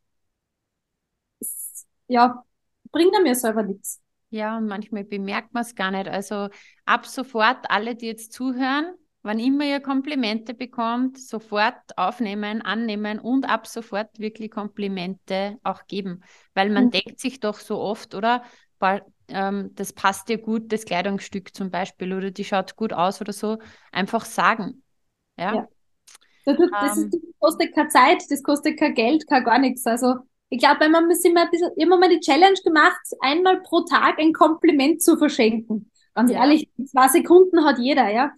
[2.13, 2.45] ja,
[2.91, 4.01] bringt er mir selber nichts.
[4.29, 6.09] Ja, und manchmal bemerkt man es gar nicht.
[6.09, 6.49] Also
[6.85, 13.45] ab sofort, alle, die jetzt zuhören, wann immer ihr Komplimente bekommt, sofort aufnehmen, annehmen und
[13.49, 16.23] ab sofort wirklich Komplimente auch geben.
[16.55, 16.91] Weil man mhm.
[16.91, 18.43] denkt sich doch so oft, oder?
[19.29, 23.33] Ähm, das passt dir gut, das Kleidungsstück zum Beispiel, oder die schaut gut aus oder
[23.33, 23.59] so.
[23.91, 24.83] Einfach sagen.
[25.39, 25.55] Ja.
[25.55, 25.69] ja.
[26.45, 29.87] Das, das, ähm, das kostet keine Zeit, das kostet kein Geld, kein gar nichts.
[29.87, 30.17] Also
[30.53, 33.81] ich glaube, wenn man sich mal ein bisschen, immer mal die Challenge gemacht, einmal pro
[33.81, 35.91] Tag ein Kompliment zu verschenken.
[36.15, 36.41] Ganz ja.
[36.41, 38.33] ehrlich, zwei Sekunden hat jeder, ja.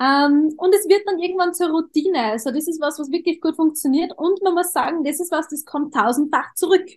[0.00, 2.32] Ähm, und es wird dann irgendwann zur Routine.
[2.32, 4.10] Also das ist was, was wirklich gut funktioniert.
[4.18, 6.88] Und man muss sagen, das ist was, das kommt tausendfach zurück.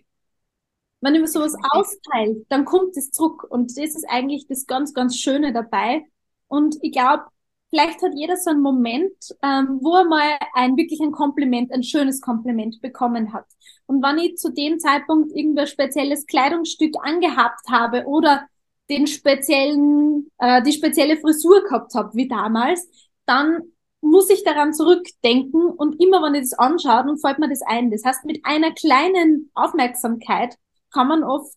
[1.02, 3.44] Wenn man sowas austeilt, dann kommt es zurück.
[3.48, 6.04] Und das ist eigentlich das ganz, ganz Schöne dabei.
[6.48, 7.26] Und ich glaube,
[7.70, 11.82] vielleicht hat jeder so einen Moment, ähm, wo er mal ein wirklich ein Kompliment, ein
[11.82, 13.46] schönes Kompliment bekommen hat.
[13.86, 18.46] Und wenn ich zu dem Zeitpunkt irgendein spezielles Kleidungsstück angehabt habe oder
[18.90, 22.88] den speziellen, äh, die spezielle Frisur gehabt habe, wie damals,
[23.26, 23.62] dann
[24.00, 27.90] muss ich daran zurückdenken und immer wenn ich das anschaue, dann fällt mir das ein.
[27.90, 30.56] Das heißt, mit einer kleinen Aufmerksamkeit
[30.92, 31.56] kann man oft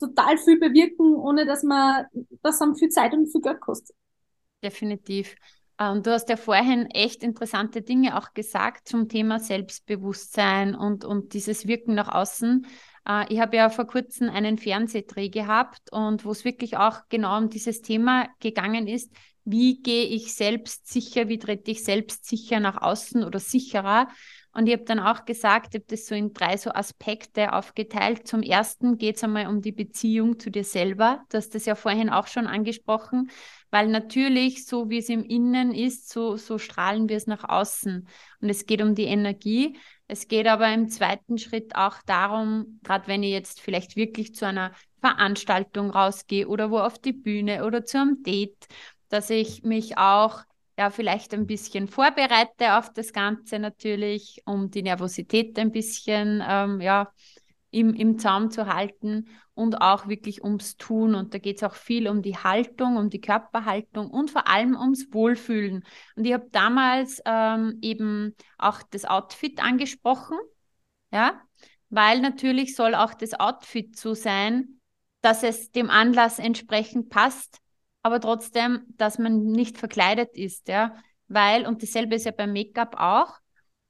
[0.00, 2.06] total viel bewirken, ohne dass man
[2.42, 3.94] das dann viel Zeit und viel Geld kostet
[4.62, 5.34] definitiv.
[5.78, 11.04] Und ähm, du hast ja vorhin echt interessante Dinge auch gesagt zum Thema Selbstbewusstsein und,
[11.04, 12.66] und dieses Wirken nach außen.
[13.08, 17.38] Äh, ich habe ja vor kurzem einen Fernsehdreh gehabt und wo es wirklich auch genau
[17.38, 19.12] um dieses Thema gegangen ist,
[19.44, 24.08] wie gehe ich selbstsicher, wie trete ich selbstsicher nach außen oder sicherer.
[24.54, 28.28] Und ich habe dann auch gesagt, ich habe das so in drei so Aspekte aufgeteilt.
[28.28, 31.22] Zum ersten geht es einmal um die Beziehung zu dir selber.
[31.30, 33.30] Du hast das ja vorhin auch schon angesprochen
[33.72, 38.06] weil natürlich, so wie es im Innen ist, so, so strahlen wir es nach außen.
[38.42, 39.78] Und es geht um die Energie.
[40.06, 44.46] Es geht aber im zweiten Schritt auch darum, gerade wenn ich jetzt vielleicht wirklich zu
[44.46, 48.66] einer Veranstaltung rausgehe oder wo auf die Bühne oder zu einem Date,
[49.08, 50.42] dass ich mich auch
[50.78, 56.80] ja vielleicht ein bisschen vorbereite auf das Ganze natürlich, um die Nervosität ein bisschen ähm,
[56.80, 57.12] ja
[57.70, 61.14] im, im Zaum zu halten und auch wirklich ums Tun.
[61.14, 64.76] Und da geht es auch viel um die Haltung, um die Körperhaltung und vor allem
[64.76, 65.84] ums Wohlfühlen.
[66.14, 70.36] Und ich habe damals ähm, eben auch das Outfit angesprochen,
[71.10, 71.40] ja,
[71.88, 74.80] weil natürlich soll auch das Outfit so sein,
[75.22, 77.61] dass es dem Anlass entsprechend passt,
[78.02, 80.96] aber trotzdem, dass man nicht verkleidet ist, ja,
[81.28, 83.34] weil, und dasselbe ist ja beim Make-up auch,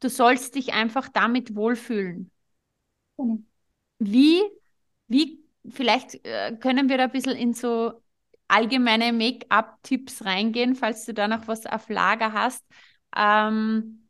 [0.00, 2.30] du sollst dich einfach damit wohlfühlen.
[3.16, 3.46] Mhm.
[3.98, 4.42] Wie,
[5.08, 8.02] wie, vielleicht äh, können wir da ein bisschen in so
[8.48, 12.64] allgemeine Make-up-Tipps reingehen, falls du da noch was auf Lager hast.
[13.16, 14.08] Ähm,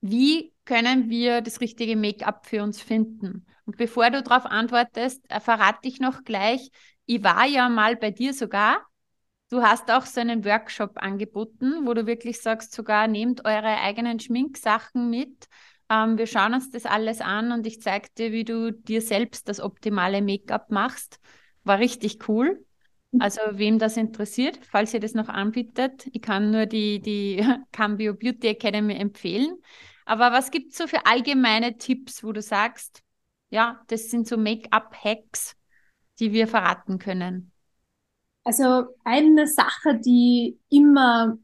[0.00, 3.46] wie können wir das richtige Make-up für uns finden?
[3.64, 6.70] Und bevor du darauf antwortest, äh, verrate ich noch gleich,
[7.06, 8.84] ich war ja mal bei dir sogar.
[9.52, 14.18] Du hast auch so einen Workshop angeboten, wo du wirklich sagst, sogar nehmt eure eigenen
[14.18, 15.48] Schminksachen mit
[15.92, 19.48] ähm, wir schauen uns das alles an und ich zeige dir, wie du dir selbst
[19.48, 21.20] das optimale Make-up machst.
[21.64, 22.64] War richtig cool.
[23.10, 23.20] Mhm.
[23.20, 28.14] Also wem das interessiert, falls ihr das noch anbietet, ich kann nur die, die Cambio
[28.14, 29.58] Beauty Academy empfehlen.
[30.06, 33.02] Aber was gibt es so für allgemeine Tipps, wo du sagst,
[33.50, 35.56] ja, das sind so Make-up-Hacks,
[36.18, 37.51] die wir verraten können?
[38.44, 41.38] Also eine Sache, die immer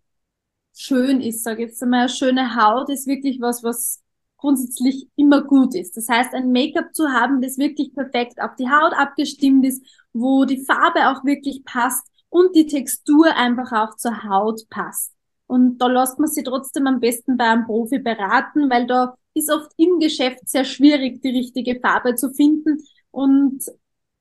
[0.74, 4.02] schön ist, sage ich jetzt einmal, schöne Haut ist wirklich was, was
[4.36, 5.96] grundsätzlich immer gut ist.
[5.96, 10.44] Das heißt, ein Make-up zu haben, das wirklich perfekt auf die Haut abgestimmt ist, wo
[10.44, 15.12] die Farbe auch wirklich passt und die Textur einfach auch zur Haut passt.
[15.46, 19.50] Und da lässt man sich trotzdem am besten bei einem Profi beraten, weil da ist
[19.50, 22.84] oft im Geschäft sehr schwierig, die richtige Farbe zu finden.
[23.10, 23.64] Und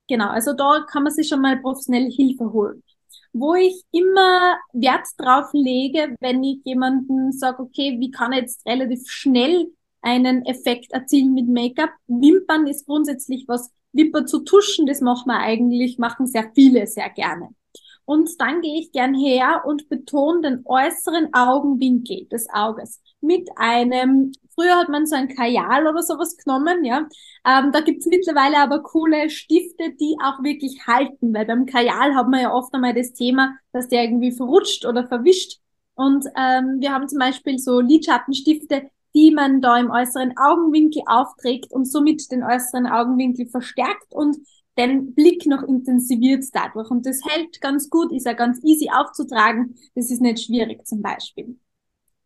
[0.07, 2.83] genau, also da kann man sich schon mal professionelle Hilfe holen.
[3.33, 8.65] Wo ich immer Wert drauf lege, wenn ich jemanden sage, okay, wie kann ich jetzt
[8.65, 9.67] relativ schnell
[10.01, 11.89] einen Effekt erzielen mit Make-up.
[12.07, 17.09] Wimpern ist grundsätzlich was Wimper zu tuschen, das machen wir eigentlich, machen sehr viele sehr
[17.09, 17.49] gerne.
[18.05, 24.31] Und dann gehe ich gern her und betone den äußeren Augenwinkel des Auges mit einem,
[24.53, 27.07] früher hat man so ein Kajal oder sowas genommen, ja.
[27.45, 32.29] Ähm, da gibt's mittlerweile aber coole Stifte, die auch wirklich halten, weil beim Kajal hat
[32.29, 35.59] man ja oft einmal das Thema, dass der irgendwie verrutscht oder verwischt.
[35.95, 41.71] Und ähm, wir haben zum Beispiel so Lidschattenstifte, die man da im äußeren Augenwinkel aufträgt
[41.71, 44.37] und somit den äußeren Augenwinkel verstärkt und
[44.77, 46.91] den Blick noch intensiviert dadurch.
[46.91, 49.75] Und das hält ganz gut, ist ja ganz easy aufzutragen.
[49.95, 51.57] Das ist nicht schwierig zum Beispiel.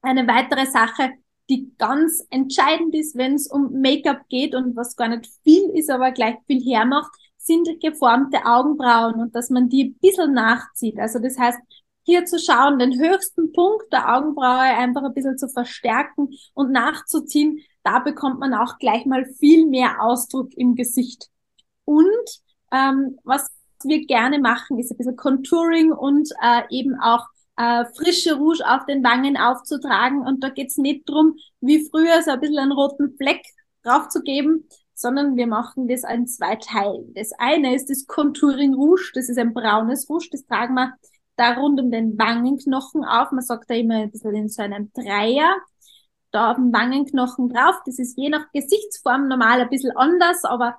[0.02, 1.12] Eine weitere Sache,
[1.50, 5.90] die ganz entscheidend ist, wenn es um Make-up geht und was gar nicht viel ist,
[5.90, 11.00] aber gleich viel hermacht, sind geformte Augenbrauen und dass man die ein bisschen nachzieht.
[11.00, 11.60] Also das heißt,
[12.04, 17.60] hier zu schauen, den höchsten Punkt der Augenbraue einfach ein bisschen zu verstärken und nachzuziehen,
[17.84, 21.30] da bekommt man auch gleich mal viel mehr Ausdruck im Gesicht.
[21.86, 23.50] Und ähm, was
[23.84, 27.26] wir gerne machen, ist ein bisschen Contouring und äh, eben auch
[27.58, 30.22] äh, frische Rouge auf den Wangen aufzutragen.
[30.22, 33.42] Und da geht's nicht drum, wie früher so ein bisschen einen roten Fleck
[33.84, 37.14] draufzugeben, sondern wir machen das in zwei Teilen.
[37.16, 40.94] Das eine ist das Contouring Rouge, das ist ein braunes Rouge, das tragen wir
[41.36, 43.32] da rund um den Wangenknochen auf.
[43.32, 45.58] Man sagt da immer ein bisschen in so einem Dreier.
[46.32, 47.76] Da dem Wangenknochen drauf.
[47.86, 50.78] Das ist je nach Gesichtsform normal ein bisschen anders, aber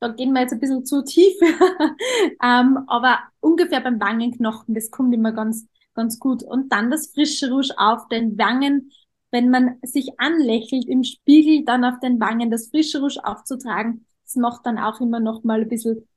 [0.00, 1.36] da gehen wir jetzt ein bisschen zu tief.
[2.42, 5.66] ähm, aber ungefähr beim Wangenknochen, das kommt immer ganz,
[5.98, 6.42] ganz gut.
[6.42, 8.92] Und dann das frische Rouge auf den Wangen.
[9.30, 14.36] Wenn man sich anlächelt im Spiegel, dann auf den Wangen das frische Rouge aufzutragen, das
[14.36, 16.08] macht dann auch immer noch mal ein bisschen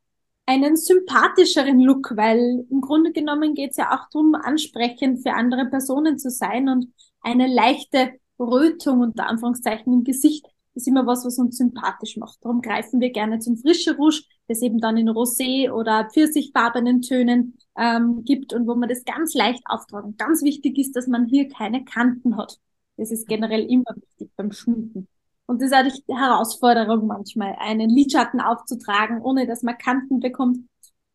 [0.45, 5.65] einen sympathischeren Look, weil im Grunde genommen geht es ja auch darum, ansprechend für andere
[5.65, 11.37] Personen zu sein und eine leichte Rötung unter Anführungszeichen im Gesicht ist immer was, was
[11.37, 12.37] uns sympathisch macht.
[12.41, 17.57] Darum greifen wir gerne zum frische Rouge, das eben dann in Rosé oder pfirsichfarbenen Tönen
[17.77, 20.15] ähm, gibt und wo man das ganz leicht auftragen.
[20.17, 22.57] Ganz wichtig ist, dass man hier keine Kanten hat.
[22.97, 25.07] Das ist generell immer wichtig beim Schminken.
[25.45, 30.59] Und das ist auch die Herausforderung manchmal, einen Lidschatten aufzutragen, ohne dass man Kanten bekommt.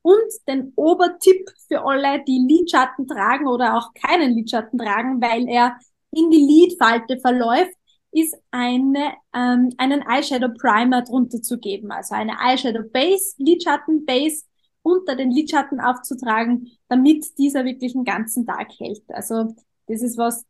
[0.03, 5.77] Und den Obertipp für alle, die Lidschatten tragen oder auch keinen Lidschatten tragen, weil er
[6.13, 7.73] in die Lidfalte verläuft,
[8.13, 11.91] ist eine, ähm, einen Eyeshadow Primer drunter zu geben.
[11.91, 14.45] Also eine Eyeshadow Base, Lidschatten Base
[14.83, 19.03] unter den Lidschatten aufzutragen, damit dieser wirklich den ganzen Tag hält.
[19.09, 19.55] Also
[19.87, 20.45] das ist was,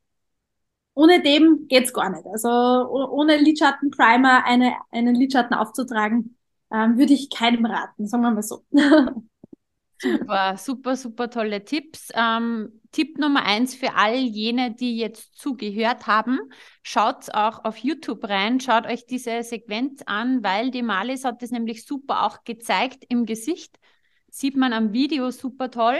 [0.94, 2.26] ohne dem geht's gar nicht.
[2.26, 6.36] Also ohne Lidschatten Primer eine, einen Lidschatten aufzutragen,
[6.72, 8.64] ähm, würde ich keinem raten, sagen wir mal so.
[9.98, 12.10] Super, super, super tolle Tipps.
[12.14, 16.38] Ähm, Tipp Nummer eins für all jene, die jetzt zugehört haben,
[16.82, 21.50] schaut auch auf YouTube rein, schaut euch diese Sequenz an, weil die Malis hat das
[21.50, 23.78] nämlich super auch gezeigt im Gesicht.
[24.30, 25.98] Sieht man am Video super toll.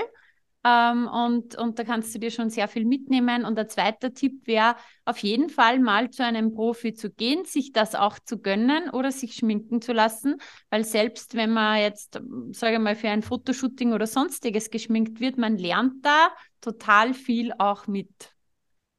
[0.65, 3.45] Ähm, und, und da kannst du dir schon sehr viel mitnehmen.
[3.45, 7.73] Und der zweite Tipp wäre, auf jeden Fall mal zu einem Profi zu gehen, sich
[7.73, 10.37] das auch zu gönnen oder sich schminken zu lassen.
[10.71, 12.19] Weil selbst wenn man jetzt,
[12.53, 16.31] sage ich mal, für ein Fotoshooting oder sonstiges geschminkt wird, man lernt da
[16.67, 18.33] total viel auch mit.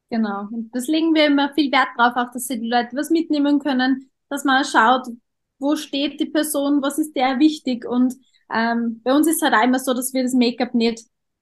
[0.09, 0.47] Genau.
[0.51, 3.59] Und das legen wir immer viel Wert drauf, auch dass sie die Leute was mitnehmen
[3.59, 5.07] können, dass man schaut,
[5.59, 7.85] wo steht die Person, was ist der wichtig.
[7.85, 8.15] Und
[8.53, 11.01] ähm, bei uns ist halt auch immer so, dass wir das Make-up nicht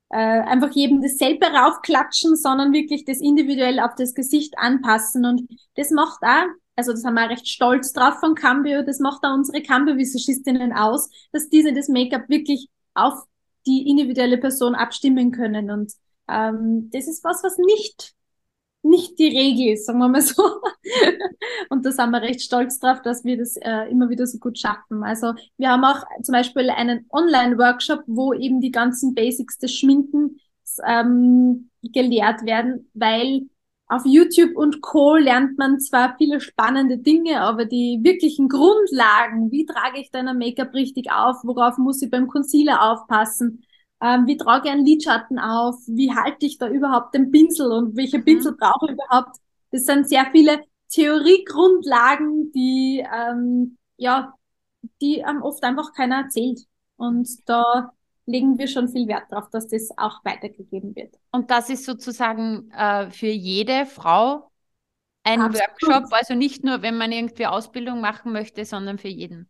[0.09, 5.25] äh, einfach jedem dasselbe raufklatschen, sondern wirklich das individuell auf das Gesicht anpassen.
[5.25, 9.23] Und das macht auch, also das haben wir recht stolz drauf von Cambio, das macht
[9.23, 13.13] auch unsere Cambio-Visagistinnen aus, dass diese das Make-up wirklich auf
[13.67, 15.69] die individuelle Person abstimmen können.
[15.69, 15.93] Und
[16.29, 18.15] ähm, das ist was, was nicht
[18.85, 20.43] nicht die Regel ist, sagen wir mal so.
[21.69, 24.59] und da sind wir recht stolz drauf, dass wir das äh, immer wieder so gut
[24.59, 25.03] schaffen.
[25.03, 30.33] Also wir haben auch zum Beispiel einen Online-Workshop, wo eben die ganzen Basics des Schminkens
[30.85, 33.47] ähm, gelehrt werden, weil
[33.87, 35.15] auf YouTube und Co.
[35.15, 40.73] lernt man zwar viele spannende Dinge, aber die wirklichen Grundlagen, wie trage ich dein Make-up
[40.73, 43.63] richtig auf, worauf muss ich beim Concealer aufpassen,
[44.01, 47.95] ähm, wie trage ich einen Lidschatten auf, wie halte ich da überhaupt den Pinsel und
[47.95, 48.25] welche mhm.
[48.25, 49.37] Pinsel brauche ich überhaupt.
[49.71, 54.33] Das sind sehr viele Theoriegrundlagen, die, ähm, ja,
[55.01, 56.61] die ähm, oft einfach keiner erzählt.
[56.97, 57.91] Und da
[58.25, 61.15] legen wir schon viel Wert darauf, dass das auch weitergegeben wird.
[61.31, 64.51] Und das ist sozusagen äh, für jede Frau
[65.23, 65.67] ein Absolut.
[65.67, 69.49] Workshop, also nicht nur, wenn man irgendwie Ausbildung machen möchte, sondern für jeden.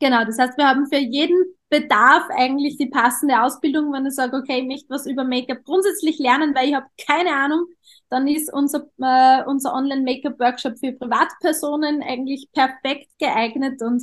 [0.00, 1.36] Genau, das heißt, wir haben für jeden
[1.70, 3.92] Bedarf eigentlich die passende Ausbildung.
[3.92, 7.32] Wenn ich sage, okay, ich möchte was über Make-up grundsätzlich lernen, weil ich habe keine
[7.34, 7.66] Ahnung,
[8.10, 14.02] dann ist unser, äh, unser Online-Make-up-Workshop für Privatpersonen eigentlich perfekt geeignet und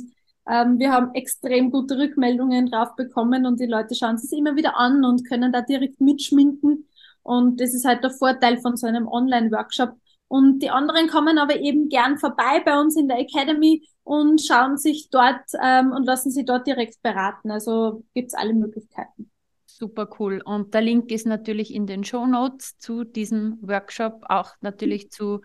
[0.50, 4.76] Ähm, wir haben extrem gute Rückmeldungen drauf bekommen und die Leute schauen es immer wieder
[4.76, 6.88] an und können da direkt mitschminken.
[7.22, 9.92] Und das ist halt der Vorteil von so einem Online-Workshop.
[10.30, 14.76] Und die anderen kommen aber eben gern vorbei bei uns in der Academy und schauen
[14.76, 17.50] sich dort ähm, und lassen sich dort direkt beraten.
[17.50, 19.28] Also gibt's alle Möglichkeiten.
[19.66, 20.40] Super cool.
[20.44, 25.40] Und der Link ist natürlich in den Show Notes zu diesem Workshop, auch natürlich zu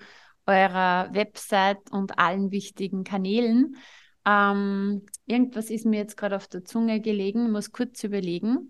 [0.45, 3.77] eurer Website und allen wichtigen Kanälen.
[4.23, 8.69] Ähm, irgendwas ist mir jetzt gerade auf der Zunge gelegen, muss kurz überlegen.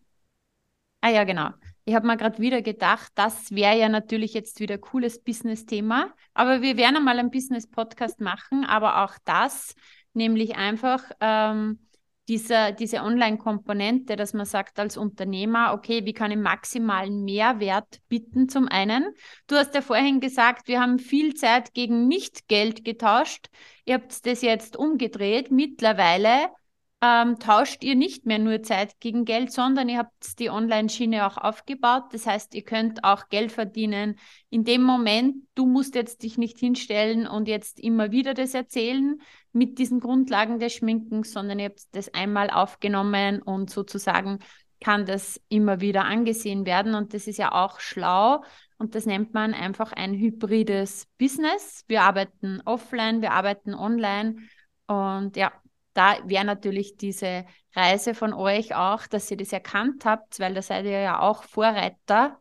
[1.02, 1.50] Ah ja, genau.
[1.88, 6.12] Ich habe mir gerade wieder gedacht, das wäre ja natürlich jetzt wieder cooles Business-Thema.
[6.34, 9.76] Aber wir werden einmal einen Business-Podcast machen, aber auch das,
[10.14, 11.86] nämlich einfach ähm,
[12.28, 18.50] dieser, diese Online-Komponente, dass man sagt als Unternehmer, okay, wie kann ich maximalen Mehrwert bieten
[18.50, 19.14] zum einen.
[19.46, 23.48] Du hast ja vorhin gesagt, wir haben viel Zeit gegen Nicht-Geld getauscht.
[23.86, 25.52] Ihr habt das jetzt umgedreht.
[25.52, 26.50] Mittlerweile
[27.06, 31.38] ähm, tauscht ihr nicht mehr nur Zeit gegen Geld, sondern ihr habt die Online-Schiene auch
[31.38, 32.06] aufgebaut.
[32.12, 34.18] Das heißt, ihr könnt auch Geld verdienen.
[34.50, 39.22] In dem Moment, du musst jetzt dich nicht hinstellen und jetzt immer wieder das erzählen
[39.52, 44.40] mit diesen Grundlagen des Schminkens, sondern ihr habt das einmal aufgenommen und sozusagen
[44.80, 46.96] kann das immer wieder angesehen werden.
[46.96, 48.44] Und das ist ja auch schlau.
[48.80, 51.86] Und das nennt man einfach ein hybrides Business.
[51.88, 54.38] Wir arbeiten offline, wir arbeiten online.
[54.88, 55.52] Und ja,
[55.96, 60.62] da wäre natürlich diese Reise von euch auch, dass ihr das erkannt habt, weil da
[60.62, 62.40] seid ihr ja auch Vorreiter.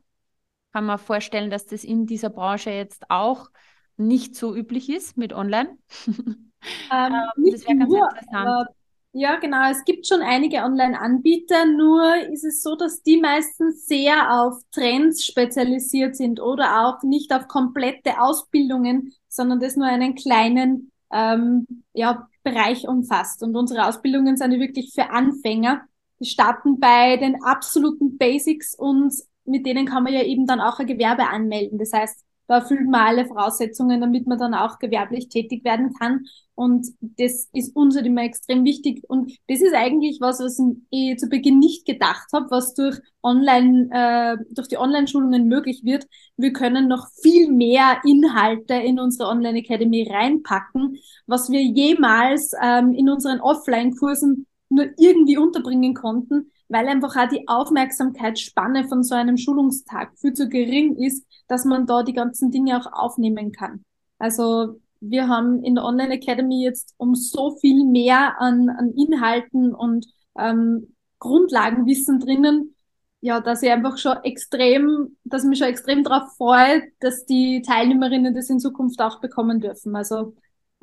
[0.73, 3.49] Kann man vorstellen, dass das in dieser Branche jetzt auch
[3.97, 5.79] nicht so üblich ist mit Online.
[6.90, 8.69] Ähm, ähm das wäre ganz nur, interessant.
[9.12, 9.71] ja, genau.
[9.71, 15.27] Es gibt schon einige Online-Anbieter, nur ist es so, dass die meistens sehr auf Trends
[15.27, 22.29] spezialisiert sind oder auch nicht auf komplette Ausbildungen, sondern das nur einen kleinen ähm, ja,
[22.43, 23.43] Bereich umfasst.
[23.43, 25.83] Und unsere Ausbildungen sind wirklich für Anfänger.
[26.21, 29.14] Die starten bei den absoluten Basics und
[29.45, 31.79] mit denen kann man ja eben dann auch ein Gewerbe anmelden.
[31.79, 36.27] Das heißt, da erfüllt man alle Voraussetzungen, damit man dann auch gewerblich tätig werden kann.
[36.55, 39.03] Und das ist uns halt immer extrem wichtig.
[39.09, 43.88] Und das ist eigentlich was, was ich zu Beginn nicht gedacht habe, was durch Online,
[43.90, 46.07] äh, durch die Online-Schulungen möglich wird.
[46.37, 52.93] Wir können noch viel mehr Inhalte in unsere Online Academy reinpacken, was wir jemals ähm,
[52.93, 59.37] in unseren Offline-Kursen nur irgendwie unterbringen konnten, weil einfach auch die Aufmerksamkeitsspanne von so einem
[59.37, 63.85] Schulungstag viel zu gering ist, dass man da die ganzen Dinge auch aufnehmen kann.
[64.19, 69.75] Also wir haben in der Online Academy jetzt um so viel mehr an, an Inhalten
[69.75, 70.07] und
[70.38, 72.75] ähm, Grundlagenwissen drinnen,
[73.21, 78.35] ja, dass ich einfach schon extrem, dass mich schon extrem darauf freut, dass die Teilnehmerinnen
[78.35, 79.97] das in Zukunft auch bekommen dürfen.
[79.97, 80.35] Also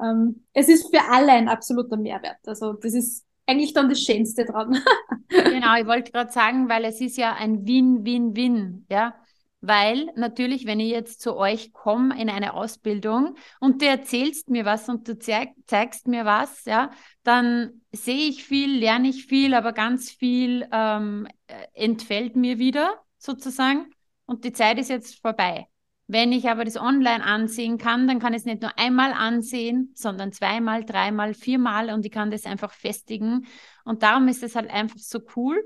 [0.01, 2.39] ähm, es ist für alle ein absoluter Mehrwert.
[2.47, 4.79] Also das ist eigentlich dann das Schönste dran.
[5.29, 9.13] genau, ich wollte gerade sagen, weil es ist ja ein Win-Win-Win, ja.
[9.61, 14.65] Weil natürlich, wenn ich jetzt zu euch komme in eine Ausbildung und du erzählst mir
[14.65, 16.89] was und du zeig, zeigst mir was, ja,
[17.23, 22.95] dann sehe ich viel, lerne ich viel, aber ganz viel ähm, äh, entfällt mir wieder
[23.19, 23.91] sozusagen
[24.25, 25.67] und die Zeit ist jetzt vorbei.
[26.07, 29.91] Wenn ich aber das online ansehen kann, dann kann ich es nicht nur einmal ansehen,
[29.93, 33.47] sondern zweimal, dreimal, viermal und ich kann das einfach festigen.
[33.85, 35.63] Und darum ist es halt einfach so cool,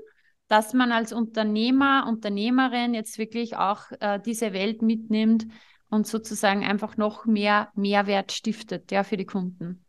[0.48, 5.46] dass man als Unternehmer, Unternehmerin jetzt wirklich auch äh, diese Welt mitnimmt
[5.90, 9.84] und sozusagen einfach noch mehr Mehrwert stiftet, ja, für die Kunden.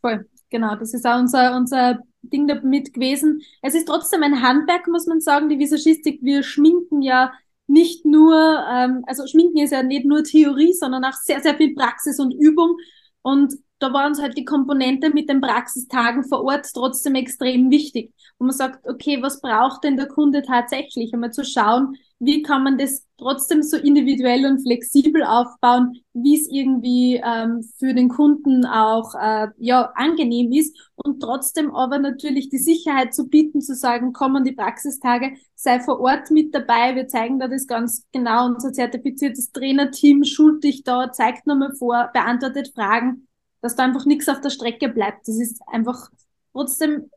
[0.00, 0.74] Voll, genau.
[0.76, 3.40] Das ist auch unser, unser Ding damit gewesen.
[3.62, 6.20] Es ist trotzdem ein Handwerk, muss man sagen, die Visagistik.
[6.22, 7.32] Wir schminken ja
[7.66, 8.34] nicht nur,
[8.68, 12.32] ähm, also Schminken ist ja nicht nur Theorie, sondern auch sehr, sehr viel Praxis und
[12.32, 12.76] Übung.
[13.22, 18.12] Und da war uns halt die Komponente mit den Praxistagen vor Ort trotzdem extrem wichtig.
[18.38, 21.12] Und man sagt, okay, was braucht denn der Kunde tatsächlich?
[21.14, 26.46] Einmal zu schauen, wie kann man das trotzdem so individuell und flexibel aufbauen, wie es
[26.50, 32.58] irgendwie ähm, für den Kunden auch äh, ja angenehm ist und trotzdem aber natürlich die
[32.58, 37.38] Sicherheit zu bieten, zu sagen, kommen die Praxistage, sei vor Ort mit dabei, wir zeigen
[37.38, 43.26] da das ganz genau, unser zertifiziertes Trainerteam schult dich da, zeigt nochmal vor, beantwortet Fragen
[43.60, 45.28] dass da einfach nichts auf der Strecke bleibt.
[45.28, 46.10] Das ist einfach
[46.52, 47.10] trotzdem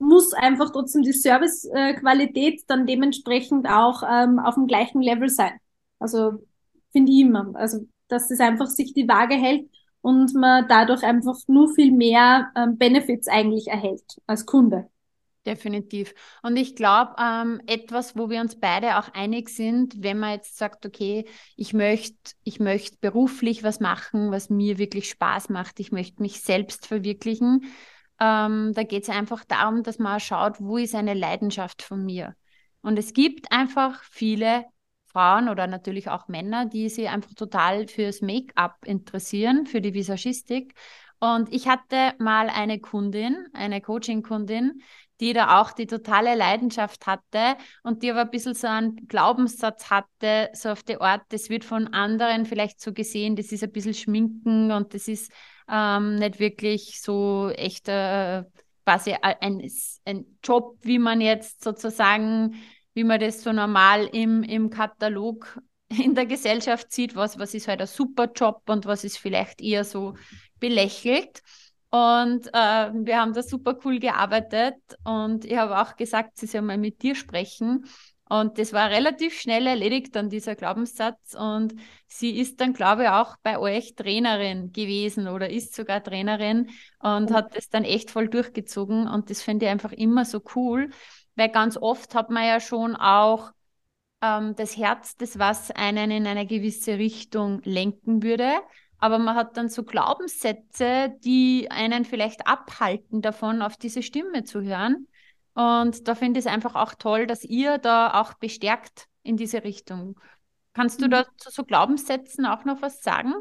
[0.00, 5.52] muss einfach trotzdem die Servicequalität dann dementsprechend auch ähm, auf dem gleichen Level sein.
[5.98, 6.42] Also
[6.92, 7.52] finde ich immer.
[7.54, 9.70] Also dass es einfach sich die Waage hält
[10.02, 14.89] und man dadurch einfach nur viel mehr ähm, Benefits eigentlich erhält als Kunde.
[15.46, 16.12] Definitiv.
[16.42, 20.58] Und ich glaube, ähm, etwas, wo wir uns beide auch einig sind, wenn man jetzt
[20.58, 21.24] sagt, okay,
[21.56, 26.42] ich möchte, ich möchte beruflich was machen, was mir wirklich Spaß macht, ich möchte mich
[26.42, 27.64] selbst verwirklichen,
[28.20, 32.36] Ähm, da geht es einfach darum, dass man schaut, wo ist eine Leidenschaft von mir.
[32.82, 34.66] Und es gibt einfach viele
[35.06, 40.74] Frauen oder natürlich auch Männer, die sich einfach total fürs Make-up interessieren, für die Visagistik.
[41.18, 44.82] Und ich hatte mal eine Kundin, eine Coaching-Kundin,
[45.20, 49.90] die da auch die totale Leidenschaft hatte und die aber ein bisschen so einen Glaubenssatz
[49.90, 53.72] hatte, so auf die Art, das wird von anderen vielleicht so gesehen, das ist ein
[53.72, 55.30] bisschen Schminken und das ist
[55.70, 59.62] ähm, nicht wirklich so echter, äh, quasi ein,
[60.04, 62.56] ein Job, wie man jetzt sozusagen,
[62.94, 67.68] wie man das so normal im, im Katalog in der Gesellschaft sieht, was, was ist
[67.68, 70.14] halt ein super Job und was ist vielleicht eher so
[70.58, 71.42] belächelt.
[71.90, 76.62] Und äh, wir haben da super cool gearbeitet und ich habe auch gesagt, sie soll
[76.62, 77.84] mal mit dir sprechen.
[78.28, 81.34] Und das war relativ schnell erledigt, dann dieser Glaubenssatz.
[81.34, 81.74] Und
[82.06, 86.70] sie ist dann, glaube ich, auch bei euch Trainerin gewesen oder ist sogar Trainerin
[87.00, 87.34] und mhm.
[87.34, 89.08] hat das dann echt voll durchgezogen.
[89.08, 90.90] Und das finde ich einfach immer so cool,
[91.34, 93.50] weil ganz oft hat man ja schon auch
[94.22, 98.60] ähm, das Herz, das was einen in eine gewisse Richtung lenken würde
[99.00, 104.62] aber man hat dann so Glaubenssätze, die einen vielleicht abhalten davon, auf diese Stimme zu
[104.62, 105.08] hören.
[105.54, 109.64] Und da finde ich es einfach auch toll, dass ihr da auch bestärkt in diese
[109.64, 110.18] Richtung.
[110.74, 111.10] Kannst du mhm.
[111.10, 113.34] da zu so Glaubenssätzen auch noch was sagen?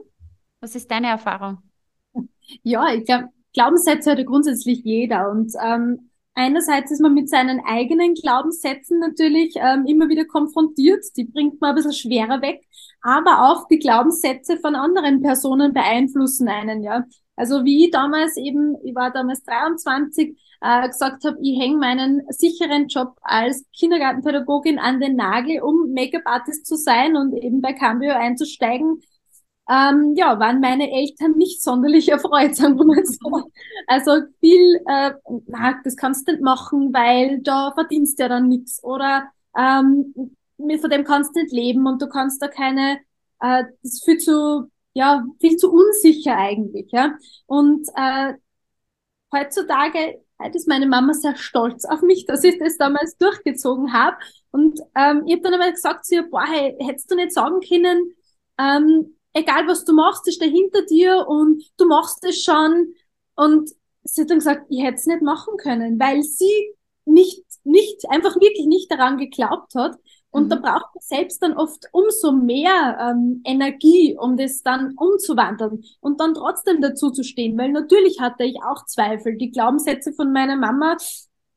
[0.61, 1.59] Was ist deine Erfahrung?
[2.63, 5.29] Ja, ich glaube, Glaubenssätze hat ja grundsätzlich jeder.
[5.29, 11.25] Und ähm, einerseits ist man mit seinen eigenen Glaubenssätzen natürlich ähm, immer wieder konfrontiert, die
[11.25, 12.65] bringt man ein bisschen schwerer weg,
[13.01, 17.05] aber auch die Glaubenssätze von anderen Personen beeinflussen einen, ja.
[17.35, 22.21] Also wie ich damals eben, ich war damals 23, äh, gesagt habe, ich hänge meinen
[22.29, 28.11] sicheren Job als Kindergartenpädagogin an den Nagel, um Make-up-Artist zu sein und eben bei Cambio
[28.11, 29.01] einzusteigen,
[29.69, 33.43] ähm, ja, waren meine Eltern nicht sonderlich erfreut, sagen wir mal so.
[33.87, 35.11] Also viel, äh,
[35.47, 40.35] na, das kannst du nicht machen, weil da verdienst du ja dann nichts oder ähm,
[40.59, 42.99] von dem kannst du nicht leben und du kannst da keine,
[43.41, 47.15] äh, das ist viel zu, ja, viel zu unsicher eigentlich, ja.
[47.47, 48.33] Und äh,
[49.33, 54.17] heutzutage heute ist meine Mama sehr stolz auf mich, dass ich das damals durchgezogen habe.
[54.51, 57.59] Und ähm, ich habe dann einmal gesagt zu ihr, boah, hey, hättest du nicht sagen
[57.59, 58.13] können,
[58.57, 62.93] ähm, egal was du machst, ist der hinter dir und du machst es schon.
[63.35, 63.69] Und
[64.03, 66.73] sie hat dann gesagt, ich hätte es nicht machen können, weil sie
[67.05, 69.97] nicht, nicht, einfach wirklich nicht daran geglaubt hat.
[70.31, 70.49] Und mhm.
[70.49, 76.19] da braucht man selbst dann oft umso mehr ähm, Energie, um das dann umzuwandeln und
[76.19, 77.57] dann trotzdem dazu zu stehen.
[77.57, 79.37] Weil natürlich hatte ich auch Zweifel.
[79.37, 80.97] Die Glaubenssätze von meiner Mama,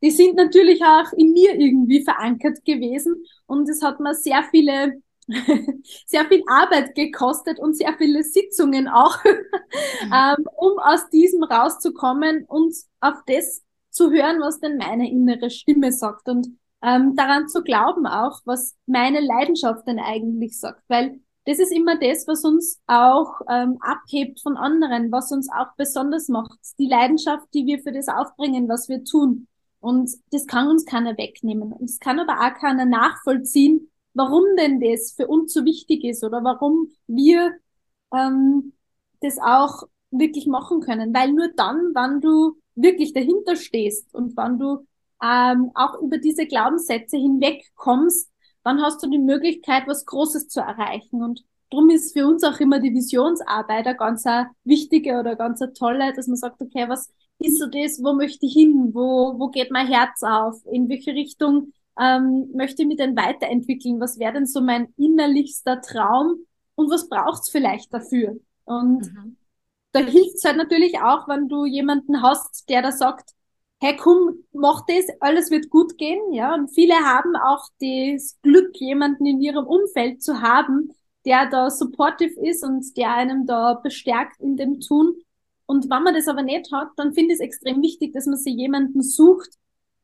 [0.03, 3.25] die sind natürlich auch in mir irgendwie verankert gewesen.
[3.47, 5.03] Und es hat mir sehr viele
[6.07, 10.12] sehr viel Arbeit gekostet und sehr viele Sitzungen auch, mhm.
[10.12, 15.93] ähm, um aus diesem rauszukommen und auf das zu hören, was denn meine innere Stimme
[15.93, 16.49] sagt und
[16.83, 21.99] ähm, daran zu glauben auch, was meine Leidenschaft denn eigentlich sagt, weil das ist immer
[21.99, 27.47] das, was uns auch ähm, abhebt von anderen, was uns auch besonders macht, die Leidenschaft,
[27.53, 29.49] die wir für das aufbringen, was wir tun.
[29.80, 31.72] Und das kann uns keiner wegnehmen.
[31.72, 36.22] Und es kann aber auch keiner nachvollziehen, warum denn das für uns so wichtig ist
[36.22, 37.53] oder warum wir
[38.14, 38.72] ähm,
[39.20, 41.12] das auch wirklich machen können.
[41.12, 44.87] Weil nur dann, wann du wirklich dahinter stehst und wann du
[45.23, 48.31] ähm, auch über diese Glaubenssätze hinwegkommst,
[48.64, 51.23] dann hast du die Möglichkeit, was Großes zu erreichen.
[51.23, 55.62] Und darum ist für uns auch immer die Visionsarbeit eine ganz eine wichtige oder ganz
[55.62, 59.39] eine tolle, dass man sagt, okay, was ist so das, wo möchte ich hin, wo,
[59.39, 64.01] wo geht mein Herz auf, in welche Richtung ähm, möchte ich mich denn weiterentwickeln?
[64.01, 68.37] Was wäre denn so mein innerlichster Traum und was braucht's vielleicht dafür?
[68.64, 69.37] Und mhm.
[69.93, 73.31] da hilft's halt natürlich auch, wenn du jemanden hast, der da sagt,
[73.83, 76.55] hey komm, mach das, alles wird gut gehen, ja.
[76.55, 80.93] Und viele haben auch das Glück, jemanden in ihrem Umfeld zu haben,
[81.24, 85.16] der da supportive ist und der einem da bestärkt in dem Tun.
[85.66, 88.37] Und wenn man das aber nicht hat, dann finde ich es extrem wichtig, dass man
[88.37, 89.51] sich jemanden sucht,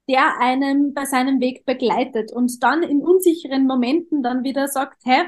[0.09, 5.23] der einen bei seinem Weg begleitet und dann in unsicheren Momenten dann wieder sagt, hä,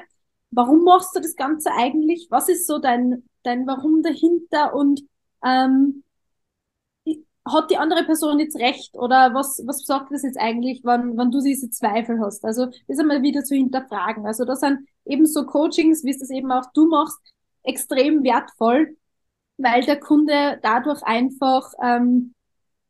[0.51, 2.27] warum machst du das Ganze eigentlich?
[2.31, 4.75] Was ist so dein, dein Warum dahinter?
[4.75, 5.03] Und
[5.45, 6.03] ähm,
[7.53, 11.31] hat die andere Person jetzt recht oder was, was sagt das jetzt eigentlich, wann, wann
[11.31, 12.45] du diese Zweifel hast?
[12.45, 14.27] Also das einmal wieder zu hinterfragen.
[14.27, 17.19] Also das sind eben so Coachings, wie es das eben auch du machst,
[17.63, 18.97] extrem wertvoll,
[19.59, 22.35] weil der Kunde dadurch einfach ähm,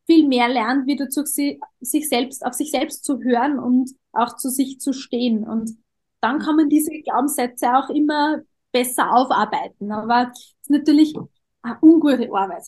[0.07, 4.49] viel mehr lernt, wieder zu sich selbst, auf sich selbst zu hören und auch zu
[4.49, 5.45] sich zu stehen.
[5.45, 5.79] Und
[6.21, 8.41] dann kann man diese Glaubenssätze auch immer
[8.73, 9.93] besser aufarbeiten.
[9.93, 11.15] Aber es ist natürlich
[11.63, 12.65] eine ungute Arbeit.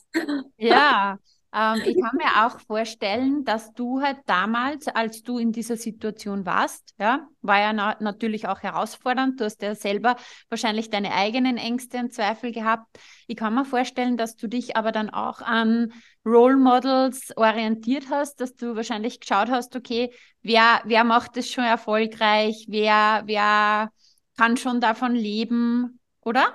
[0.57, 1.19] Ja,
[1.55, 6.47] Ähm, ich kann mir auch vorstellen, dass du halt damals, als du in dieser Situation
[6.47, 9.39] warst, ja, war ja na natürlich auch herausfordernd.
[9.39, 10.17] Du hast ja selber
[10.49, 12.99] wahrscheinlich deine eigenen Ängste und Zweifel gehabt.
[13.27, 15.93] Ich kann mir vorstellen, dass du dich aber dann auch an
[16.25, 21.65] Role Models orientiert hast, dass du wahrscheinlich geschaut hast, okay, wer, wer macht es schon
[21.65, 23.91] erfolgreich, wer, wer
[24.39, 26.47] kann schon davon leben, oder?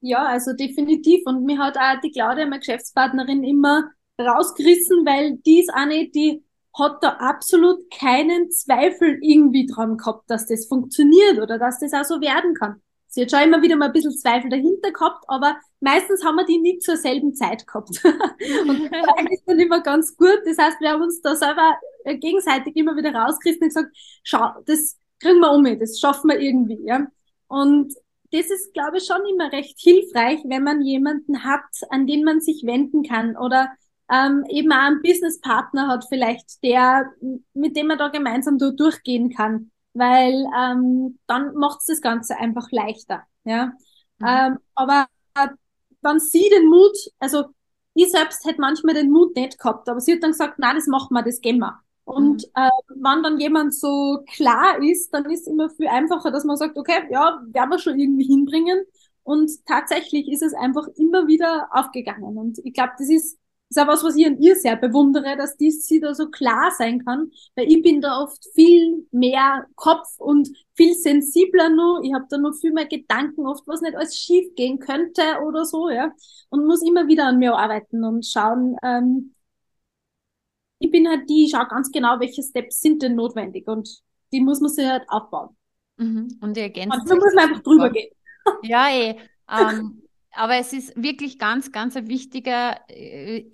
[0.00, 1.22] Ja, also definitiv.
[1.26, 3.84] Und mir hat auch die Claudia, meine Geschäftspartnerin, immer
[4.24, 6.44] rausgerissen, weil die ist eine, die
[6.78, 12.04] hat da absolut keinen Zweifel irgendwie dran gehabt, dass das funktioniert oder dass das auch
[12.04, 12.80] so werden kann.
[13.08, 16.46] Sie hat schon immer wieder mal ein bisschen Zweifel dahinter gehabt, aber meistens haben wir
[16.46, 17.90] die nicht zur selben Zeit gehabt.
[18.04, 20.40] und das eigentlich dann immer ganz gut.
[20.46, 23.90] Das heißt, wir haben uns da selber äh, gegenseitig immer wieder rausgerissen und gesagt,
[24.22, 27.06] schau, das kriegen wir um, das schaffen wir irgendwie, ja.
[27.48, 27.92] Und
[28.32, 32.40] das ist, glaube ich, schon immer recht hilfreich, wenn man jemanden hat, an den man
[32.40, 33.68] sich wenden kann oder
[34.10, 37.10] ähm, eben auch einen Businesspartner hat vielleicht, der,
[37.54, 42.70] mit dem man da gemeinsam da durchgehen kann, weil ähm, dann macht's das Ganze einfach
[42.70, 43.22] leichter.
[43.44, 43.72] Ja,
[44.18, 44.26] mhm.
[44.26, 45.48] ähm, aber äh,
[46.02, 47.44] wenn sie den Mut, also
[47.94, 50.86] ich selbst hätte manchmal den Mut nicht gehabt, aber sie hat dann gesagt, na, das
[50.86, 51.80] machen wir, das gehen wir.
[52.04, 52.50] Und mhm.
[52.54, 56.56] äh, wenn dann jemand so klar ist, dann ist es immer viel einfacher, dass man
[56.56, 58.84] sagt, okay, ja, werden wir schon irgendwie hinbringen.
[59.24, 62.36] Und tatsächlich ist es einfach immer wieder aufgegangen.
[62.36, 63.38] Und ich glaube, das ist
[63.76, 66.72] ist auch was, was ich an ihr sehr bewundere, dass die sie da so klar
[66.76, 72.02] sein kann, weil ich bin da oft viel mehr Kopf und viel sensibler nur.
[72.04, 75.64] Ich habe da noch viel mehr Gedanken, oft was nicht alles schief gehen könnte oder
[75.64, 76.12] so, ja.
[76.50, 78.76] Und muss immer wieder an mir arbeiten und schauen.
[78.82, 79.32] Ähm,
[80.78, 83.88] ich bin halt die, ich schaue ganz genau, welche Steps sind denn notwendig und
[84.32, 85.56] die muss man sich halt aufbauen.
[85.96, 86.38] Mhm.
[86.40, 87.10] Und ihr ergänzt.
[87.10, 88.10] Und muss man einfach drüber gehen.
[88.64, 89.16] Ja, eh.
[89.48, 90.01] Ähm,
[90.32, 93.44] aber es ist wirklich ganz, ganz ein wichtiger äh,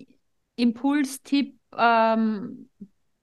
[0.55, 2.69] Impulstipp, ähm,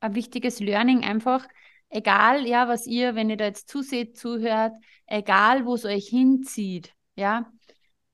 [0.01, 1.47] ein wichtiges Learning einfach.
[1.89, 4.75] Egal, ja, was ihr, wenn ihr da jetzt zuseht, zuhört,
[5.07, 7.51] egal, wo es euch hinzieht, ja,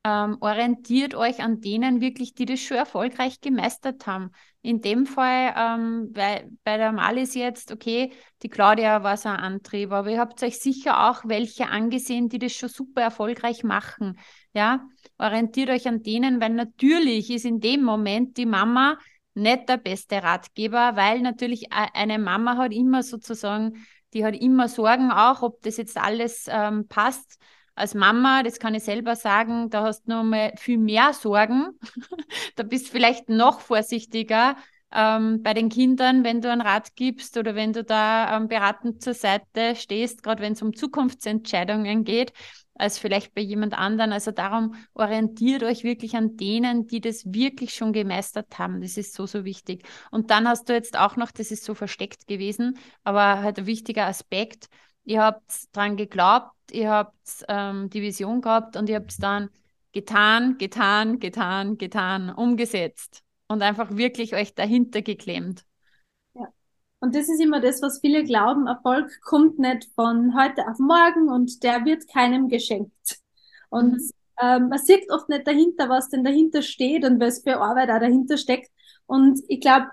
[0.05, 4.31] ähm, orientiert euch an denen wirklich, die das schon erfolgreich gemeistert haben.
[4.61, 9.37] In dem Fall, ähm, bei, bei der Malis jetzt, okay, die Claudia war so ein
[9.37, 14.19] Antrieb, aber ihr habt euch sicher auch welche angesehen, die das schon super erfolgreich machen.
[14.55, 14.87] Ja,
[15.19, 18.99] orientiert euch an denen, weil natürlich ist in dem Moment die Mama
[19.35, 25.11] nicht der beste Ratgeber, weil natürlich eine Mama hat immer sozusagen, die hat immer Sorgen
[25.11, 27.39] auch, ob das jetzt alles ähm, passt.
[27.75, 31.79] Als Mama, das kann ich selber sagen, da hast du noch mal viel mehr Sorgen.
[32.57, 34.57] da bist du vielleicht noch vorsichtiger
[34.93, 39.03] ähm, bei den Kindern, wenn du einen Rat gibst oder wenn du da ähm, beratend
[39.03, 42.33] zur Seite stehst, gerade wenn es um Zukunftsentscheidungen geht
[42.75, 44.13] als vielleicht bei jemand anderen.
[44.13, 48.81] Also darum orientiert euch wirklich an denen, die das wirklich schon gemeistert haben.
[48.81, 49.87] Das ist so, so wichtig.
[50.11, 53.67] Und dann hast du jetzt auch noch, das ist so versteckt gewesen, aber halt ein
[53.67, 54.69] wichtiger Aspekt.
[55.05, 59.51] Ihr habt dran geglaubt, ihr habt ähm, die Vision gehabt und ihr habt es dann
[59.93, 65.65] getan, getan, getan, getan, umgesetzt und einfach wirklich euch dahinter geklemmt.
[67.03, 71.29] Und das ist immer das, was viele glauben, Erfolg kommt nicht von heute auf morgen
[71.29, 73.19] und der wird keinem geschenkt.
[73.71, 74.11] Und mhm.
[74.41, 77.99] ähm, man sieht oft nicht dahinter, was denn dahinter steht und was für Arbeit auch
[77.99, 78.71] dahinter steckt.
[79.07, 79.89] Und ich glaube,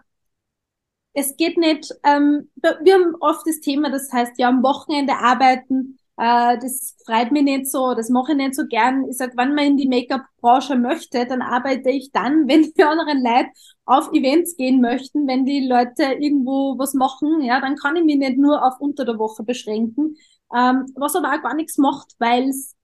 [1.13, 5.99] es geht nicht, ähm, wir haben oft das Thema, das heißt ja am Wochenende arbeiten,
[6.17, 9.07] äh, das freut mich nicht so, das mache ich nicht so gern.
[9.09, 13.23] Ich sag, wenn man in die Make-up-Branche möchte, dann arbeite ich dann, wenn die anderen
[13.23, 13.49] Leute
[13.85, 18.17] auf Events gehen möchten, wenn die Leute irgendwo was machen, ja, dann kann ich mich
[18.17, 20.17] nicht nur auf unter der Woche beschränken,
[20.53, 22.75] ähm, was aber auch gar nichts macht, weil es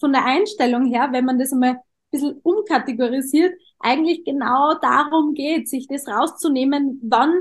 [0.00, 1.78] von der Einstellung her, wenn man das einmal ein
[2.10, 7.40] bisschen umkategorisiert, eigentlich genau darum geht, sich das rauszunehmen, wann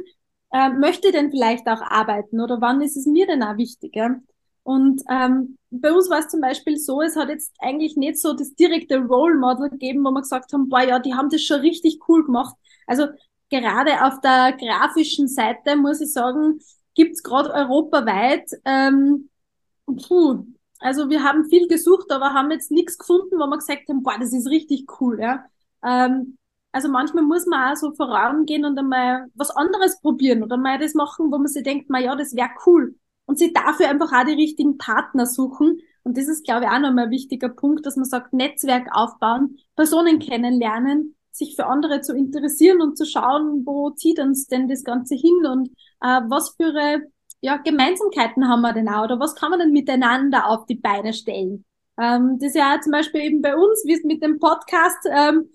[0.51, 3.95] äh, möchte denn vielleicht auch arbeiten oder wann ist es mir denn auch wichtig.
[3.95, 4.15] Ja?
[4.63, 8.33] Und ähm, bei uns war es zum Beispiel so, es hat jetzt eigentlich nicht so
[8.33, 11.61] das direkte Role Model gegeben, wo wir gesagt haben, boah, ja, die haben das schon
[11.61, 12.55] richtig cool gemacht.
[12.87, 13.07] Also
[13.49, 16.59] gerade auf der grafischen Seite, muss ich sagen,
[16.95, 19.29] gibt's gerade europaweit, ähm,
[19.85, 20.45] puh,
[20.79, 24.17] also wir haben viel gesucht, aber haben jetzt nichts gefunden, wo wir gesagt haben, boah,
[24.19, 25.45] das ist richtig cool, ja.
[25.83, 26.37] Ähm,
[26.71, 30.93] also manchmal muss man auch so vorangehen und einmal was anderes probieren oder mal das
[30.93, 32.95] machen, wo man sich denkt, na ja, das wäre cool
[33.29, 35.81] und sie dafür einfach auch die richtigen Partner suchen.
[36.03, 39.57] Und das ist, glaube ich, auch nochmal ein wichtiger Punkt, dass man sagt, Netzwerk aufbauen,
[39.75, 44.83] Personen kennenlernen, sich für andere zu interessieren und zu schauen, wo zieht uns denn das
[44.83, 45.67] Ganze hin und
[46.01, 46.73] äh, was für
[47.41, 51.13] ja, Gemeinsamkeiten haben wir denn auch oder was kann man denn miteinander auf die Beine
[51.13, 51.65] stellen.
[51.99, 55.49] Ähm, das ist ja zum Beispiel eben bei uns, wie es mit dem Podcast, ähm,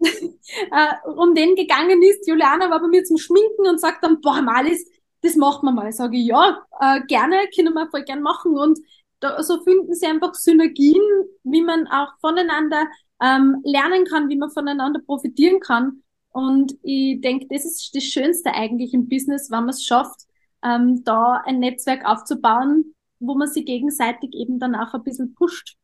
[0.70, 2.26] äh, um den gegangen ist.
[2.26, 4.88] Juliana war bei mir zum Schminken und sagt dann, boah, Malis,
[5.22, 5.92] das macht man mal.
[5.92, 8.56] Sage ich, ja, äh, gerne, können wir voll gern machen.
[8.56, 8.78] Und
[9.20, 11.02] da, so finden sie einfach Synergien,
[11.44, 12.86] wie man auch voneinander
[13.22, 16.02] ähm, lernen kann, wie man voneinander profitieren kann.
[16.32, 20.26] Und ich denke, das ist das Schönste eigentlich im Business, wenn man es schafft,
[20.62, 25.76] ähm, da ein Netzwerk aufzubauen, wo man sich gegenseitig eben dann auch ein bisschen pusht.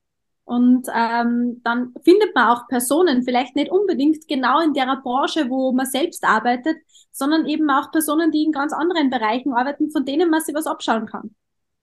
[0.47, 5.73] Und ähm, dann findet man auch Personen, vielleicht nicht unbedingt genau in der Branche, wo
[5.73, 6.77] man selbst arbeitet,
[7.11, 10.69] sondern eben auch Personen, die in ganz anderen Bereichen arbeiten, von denen man sich was
[10.69, 11.35] abschauen kann.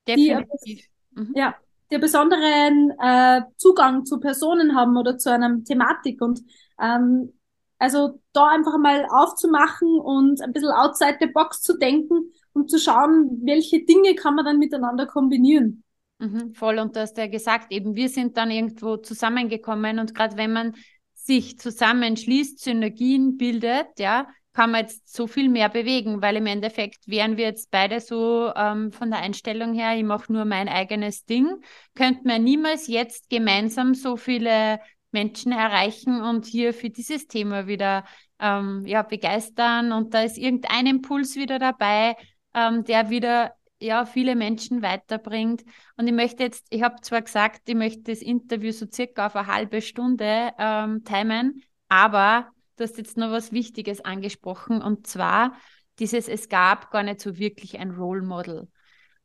[0.07, 0.47] Definitiv.
[0.65, 1.33] Die, mhm.
[1.35, 1.55] Ja,
[1.91, 6.21] die besonderen äh, Zugang zu Personen haben oder zu einer Thematik.
[6.21, 6.39] Und
[6.81, 7.33] ähm,
[7.79, 12.79] also da einfach mal aufzumachen und ein bisschen outside the box zu denken und zu
[12.79, 15.82] schauen, welche Dinge kann man dann miteinander kombinieren.
[16.19, 20.37] Mhm, voll, und du hast ja gesagt, eben wir sind dann irgendwo zusammengekommen und gerade
[20.37, 20.75] wenn man
[21.13, 27.07] sich zusammenschließt, Synergien bildet, ja, kann man jetzt so viel mehr bewegen, weil im Endeffekt
[27.07, 31.25] wären wir jetzt beide so ähm, von der Einstellung her, ich mache nur mein eigenes
[31.25, 31.49] Ding,
[31.95, 34.79] könnten wir niemals jetzt gemeinsam so viele
[35.11, 38.03] Menschen erreichen und hier für dieses Thema wieder
[38.39, 39.91] ähm, ja, begeistern.
[39.91, 42.15] Und da ist irgendein Impuls wieder dabei,
[42.53, 43.53] ähm, der wieder
[43.83, 45.63] ja, viele Menschen weiterbringt.
[45.97, 49.35] Und ich möchte jetzt, ich habe zwar gesagt, ich möchte das Interview so circa auf
[49.35, 55.55] eine halbe Stunde ähm, timen, aber du hast jetzt noch was Wichtiges angesprochen und zwar
[55.99, 58.67] dieses, es gab gar nicht so wirklich ein Role Model.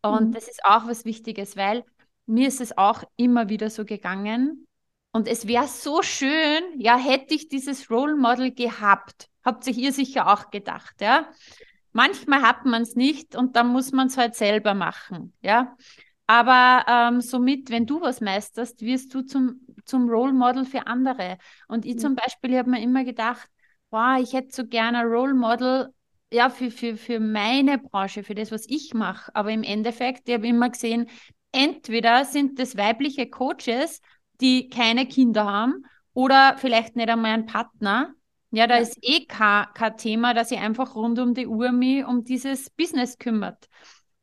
[0.02, 0.32] Und mhm.
[0.32, 1.84] das ist auch was Wichtiges, weil
[2.26, 4.66] mir ist es auch immer wieder so gegangen.
[5.12, 9.28] Und es wäre so schön, ja, hätte ich dieses Role Model gehabt.
[9.44, 11.28] Habt sich ihr sicher auch gedacht, ja?
[11.98, 15.76] Manchmal hat man es nicht und dann muss man es halt selber machen, ja.
[16.28, 21.38] Aber ähm, somit, wenn du was meisterst, wirst du zum, zum Role Model für andere.
[21.66, 21.98] Und ich mhm.
[21.98, 23.50] zum Beispiel habe mir immer gedacht,
[23.90, 25.92] wow, ich hätte so gerne ein Role Model
[26.32, 29.34] ja, für, für, für meine Branche, für das, was ich mache.
[29.34, 31.08] Aber im Endeffekt, ich habe immer gesehen,
[31.50, 34.02] entweder sind das weibliche Coaches,
[34.40, 38.14] die keine Kinder haben oder vielleicht nicht einmal einen Partner
[38.50, 38.82] ja, da ja.
[38.82, 42.70] ist eh kein, kein Thema, dass ich einfach rund um die Uhr mich um dieses
[42.70, 43.68] Business kümmert.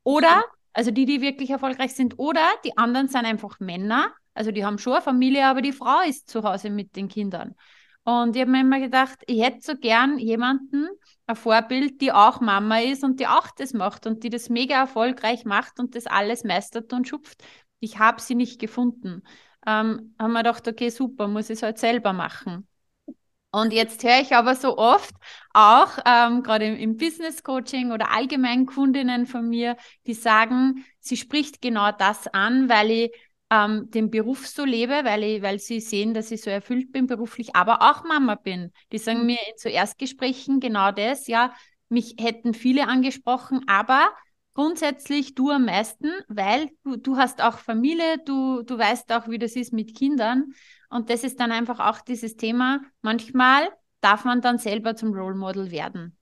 [0.03, 4.65] Oder, also die, die wirklich erfolgreich sind, oder die anderen sind einfach Männer, also die
[4.65, 7.55] haben schon eine Familie, aber die Frau ist zu Hause mit den Kindern.
[8.03, 10.88] Und ich habe mir immer gedacht, ich hätte so gern jemanden,
[11.26, 14.76] ein Vorbild, die auch Mama ist und die auch das macht und die das mega
[14.76, 17.43] erfolgreich macht und das alles meistert und schupft.
[17.80, 19.23] Ich habe sie nicht gefunden.
[19.65, 22.67] Ähm, haben wir gedacht, okay, super, muss ich es halt selber machen.
[23.56, 25.16] Und jetzt höre ich aber so oft
[25.53, 29.78] auch, ähm, gerade im, im Business Coaching oder allgemein Kundinnen von mir,
[30.08, 33.12] die sagen, sie spricht genau das an, weil ich
[33.49, 37.08] ähm, den Beruf so lebe, weil, ich, weil sie sehen, dass ich so erfüllt bin
[37.08, 38.74] beruflich, aber auch Mama bin.
[38.91, 39.28] Die sagen mhm.
[39.28, 41.53] mir in so Erstgesprächen genau das, ja,
[41.88, 44.10] mich hätten viele angesprochen, aber
[44.56, 49.38] grundsätzlich du am meisten, weil du, du hast auch Familie, du, du weißt auch, wie
[49.38, 50.53] das ist mit Kindern.
[50.89, 52.82] Und das ist dann einfach auch dieses Thema.
[53.01, 53.68] Manchmal
[54.01, 56.18] darf man dann selber zum Role Model werden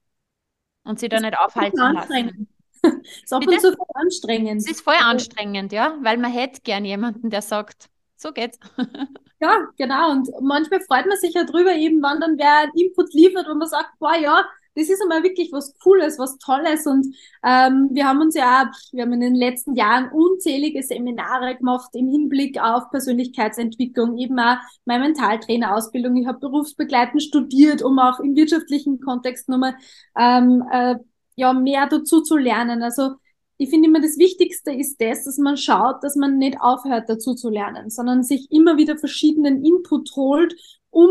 [0.83, 2.47] und sie da nicht aufhalten lassen.
[2.81, 4.61] Das ist ab und zu voll anstrengend.
[4.61, 8.57] Es ist voll anstrengend, ja, weil man hätte gern jemanden, der sagt, so geht's.
[9.39, 10.11] ja, genau.
[10.11, 13.59] Und manchmal freut man sich ja drüber, eben, wann dann wer einen Input liefert und
[13.59, 14.43] man sagt, boah, ja,
[14.75, 16.85] das ist einmal wirklich was Cooles, was Tolles.
[16.87, 21.89] Und ähm, wir haben uns ja, wir haben in den letzten Jahren unzählige Seminare gemacht
[21.93, 26.15] im Hinblick auf Persönlichkeitsentwicklung, eben auch meine Mentaltrainerausbildung.
[26.17, 29.75] Ich habe berufsbegleitend studiert, um auch im wirtschaftlichen Kontext nochmal
[30.17, 30.95] ähm, äh,
[31.35, 32.83] ja, mehr dazu zu lernen.
[32.83, 33.15] Also
[33.57, 37.35] ich finde immer das Wichtigste ist das, dass man schaut, dass man nicht aufhört dazu
[37.35, 40.55] zu lernen, sondern sich immer wieder verschiedenen Input holt,
[40.89, 41.09] um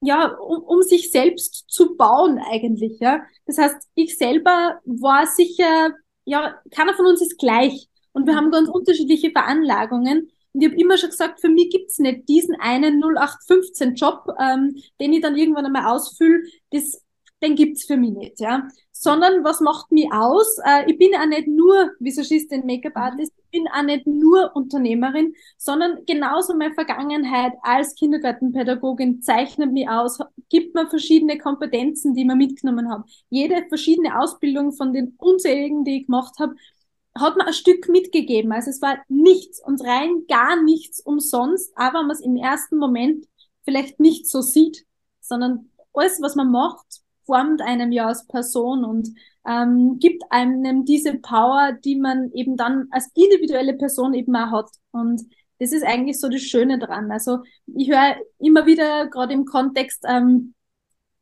[0.00, 3.22] ja, um, um sich selbst zu bauen eigentlich, ja.
[3.46, 5.92] Das heißt, ich selber war sicher,
[6.24, 10.30] ja, keiner von uns ist gleich und wir haben ganz unterschiedliche Veranlagungen.
[10.52, 15.12] Und ich habe immer schon gesagt, für mich gibt's nicht diesen einen 0815-Job, ähm, den
[15.12, 17.04] ich dann irgendwann einmal ausfülle, das,
[17.42, 18.68] den gibt's für mich nicht, ja
[19.00, 20.58] sondern was macht mich aus?
[20.64, 26.04] Äh, ich bin auch nicht nur Visagistin, Make-up-Artist, ich bin auch nicht nur Unternehmerin, sondern
[26.04, 30.18] genauso meine Vergangenheit als Kindergartenpädagogin zeichnet mich aus,
[30.48, 33.04] gibt mir verschiedene Kompetenzen, die mir mitgenommen habe.
[33.30, 36.56] Jede verschiedene Ausbildung von den unzähligen, die ich gemacht habe,
[37.16, 38.50] hat mir ein Stück mitgegeben.
[38.50, 43.26] Also es war nichts und rein gar nichts umsonst, aber man es im ersten Moment
[43.64, 44.84] vielleicht nicht so sieht,
[45.20, 49.10] sondern alles, was man macht, formt einem ja als Person und
[49.46, 54.70] ähm, gibt einem diese Power, die man eben dann als individuelle Person eben auch hat.
[54.92, 55.22] Und
[55.58, 57.12] das ist eigentlich so das Schöne dran.
[57.12, 60.54] Also ich höre immer wieder, gerade im Kontext, ähm,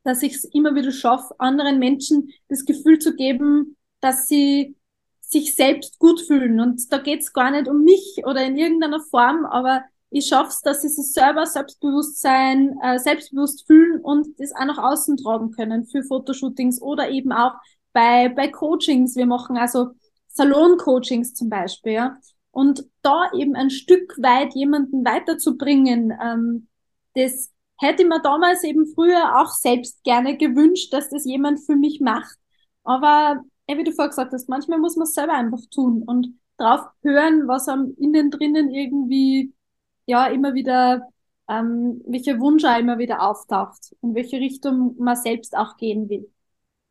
[0.05, 4.77] dass ich es immer wieder schaffe, anderen Menschen das Gefühl zu geben, dass sie
[5.21, 6.61] sich selbst gut fühlen.
[6.61, 10.51] Und da geht es gar nicht um mich oder in irgendeiner Form, aber ich schaffe
[10.51, 15.51] es, dass sie sich selber Selbstbewusstsein, äh, selbstbewusst fühlen und das auch nach außen tragen
[15.51, 17.53] können für Fotoshootings oder eben auch
[17.93, 19.17] bei, bei Coachings.
[19.17, 19.91] Wir machen also
[20.29, 22.19] Salon-Coachings zum Beispiel, ja.
[22.51, 26.69] Und da eben ein Stück weit jemanden weiterzubringen, ähm,
[27.15, 31.77] das hätte ich mir damals eben früher auch selbst gerne gewünscht, dass das jemand für
[31.77, 32.37] mich macht.
[32.85, 36.87] Aber wie du vorher gesagt hast, manchmal muss man es selber einfach tun und drauf
[37.03, 39.53] hören, was am innen drinnen irgendwie
[40.07, 41.03] ja immer wieder,
[41.49, 46.31] ähm, welcher Wunsch auch immer wieder auftaucht, in welche Richtung man selbst auch gehen will.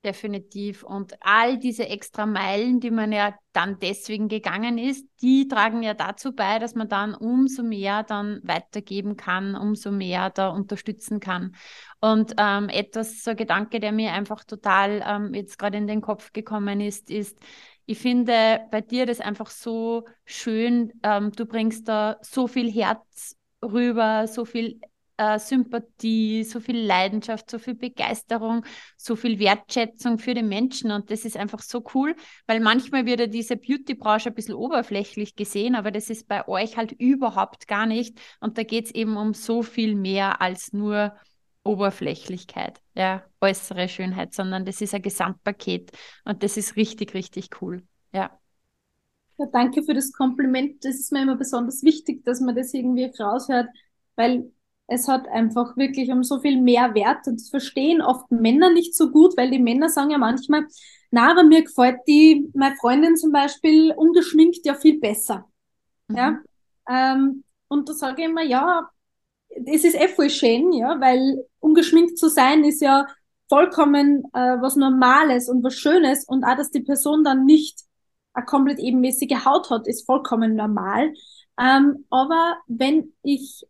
[0.05, 0.83] Definitiv.
[0.83, 5.95] Und all diese extra Meilen, die man ja dann deswegen gegangen ist, die tragen ja
[5.95, 11.55] dazu bei, dass man dann umso mehr dann weitergeben kann, umso mehr da unterstützen kann.
[12.01, 16.01] Und ähm, etwas, so ein Gedanke, der mir einfach total ähm, jetzt gerade in den
[16.01, 17.39] Kopf gekommen ist, ist,
[17.85, 20.93] ich finde bei dir das einfach so schön.
[21.03, 24.79] Ähm, du bringst da so viel Herz rüber, so viel
[25.17, 28.65] äh, Sympathie, so viel Leidenschaft, so viel Begeisterung,
[28.97, 30.91] so viel Wertschätzung für den Menschen.
[30.91, 32.15] Und das ist einfach so cool,
[32.47, 36.77] weil manchmal wird ja diese Beauty-Branche ein bisschen oberflächlich gesehen, aber das ist bei euch
[36.77, 38.19] halt überhaupt gar nicht.
[38.39, 41.15] Und da geht es eben um so viel mehr als nur
[41.65, 45.91] Oberflächlichkeit, ja, äußere Schönheit, sondern das ist ein Gesamtpaket
[46.23, 47.83] und das ist richtig, richtig cool.
[48.13, 48.39] Ja.
[49.37, 50.85] Ja, danke für das Kompliment.
[50.85, 53.67] Das ist mir immer besonders wichtig, dass man das irgendwie raushört,
[54.15, 54.51] weil
[54.87, 58.95] es hat einfach wirklich um so viel mehr Wert und das verstehen oft Männer nicht
[58.95, 60.65] so gut, weil die Männer sagen ja manchmal,
[61.11, 65.49] na, aber mir gefällt die, meine Freundin zum Beispiel, ungeschminkt ja viel besser.
[66.07, 66.17] Mhm.
[66.17, 66.39] Ja.
[66.89, 68.89] Ähm, und da sage ich immer, ja,
[69.65, 73.07] es ist eh voll schön, ja, weil ungeschminkt zu sein ist ja
[73.49, 77.81] vollkommen äh, was Normales und was Schönes und auch, dass die Person dann nicht
[78.33, 81.13] eine komplett ebenmäßige Haut hat, ist vollkommen normal.
[81.59, 83.65] Ähm, aber wenn ich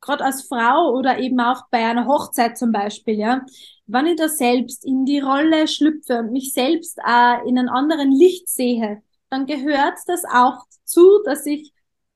[0.00, 3.42] gerade als Frau oder eben auch bei einer Hochzeit zum Beispiel, ja,
[3.86, 8.12] wenn ich da selbst in die Rolle schlüpfe und mich selbst auch in einem anderen
[8.12, 11.72] Licht sehe, dann gehört das auch zu, dass ich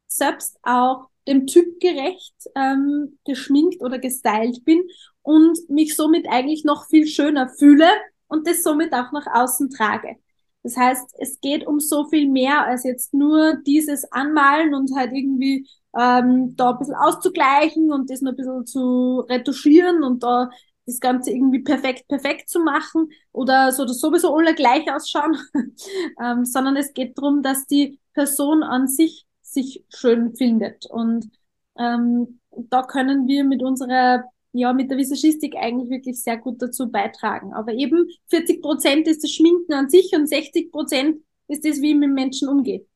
[0.07, 4.83] selbst auch dem Typ gerecht ähm, geschminkt oder gestylt bin
[5.23, 7.89] und mich somit eigentlich noch viel schöner fühle
[8.29, 10.17] und das somit auch nach außen trage.
[10.63, 15.13] Das heißt, es geht um so viel mehr als jetzt nur dieses Anmalen und halt
[15.13, 20.51] irgendwie ähm, da ein bisschen auszugleichen und das noch ein bisschen zu retuschieren und da
[20.87, 25.37] das Ganze irgendwie perfekt, perfekt zu machen oder so dass sowieso alle gleich ausschauen,
[26.23, 30.87] ähm, sondern es geht darum, dass die Person an sich sich schön findet.
[30.87, 31.31] Und
[31.79, 36.91] ähm, da können wir mit unserer, ja, mit der Visagistik eigentlich wirklich sehr gut dazu
[36.91, 37.53] beitragen.
[37.55, 41.91] Aber eben 40 Prozent ist das Schminken an sich und 60 Prozent ist das, wie
[41.93, 42.87] ich mit Menschen umgehe.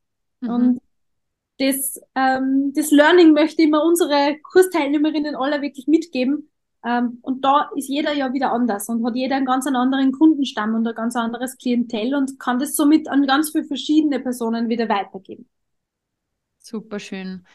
[0.40, 0.50] Mhm.
[0.50, 0.80] Und
[1.58, 6.50] das, ähm, das Learning möchte ich immer unsere Kursteilnehmerinnen alle wirklich mitgeben.
[6.84, 10.74] Ähm, und da ist jeder ja wieder anders und hat jeder einen ganz anderen Kundenstamm
[10.74, 14.88] und ein ganz anderes Klientel und kann das somit an ganz viele verschiedene Personen wieder
[14.88, 15.48] weitergeben.
[16.68, 17.46] Super schön.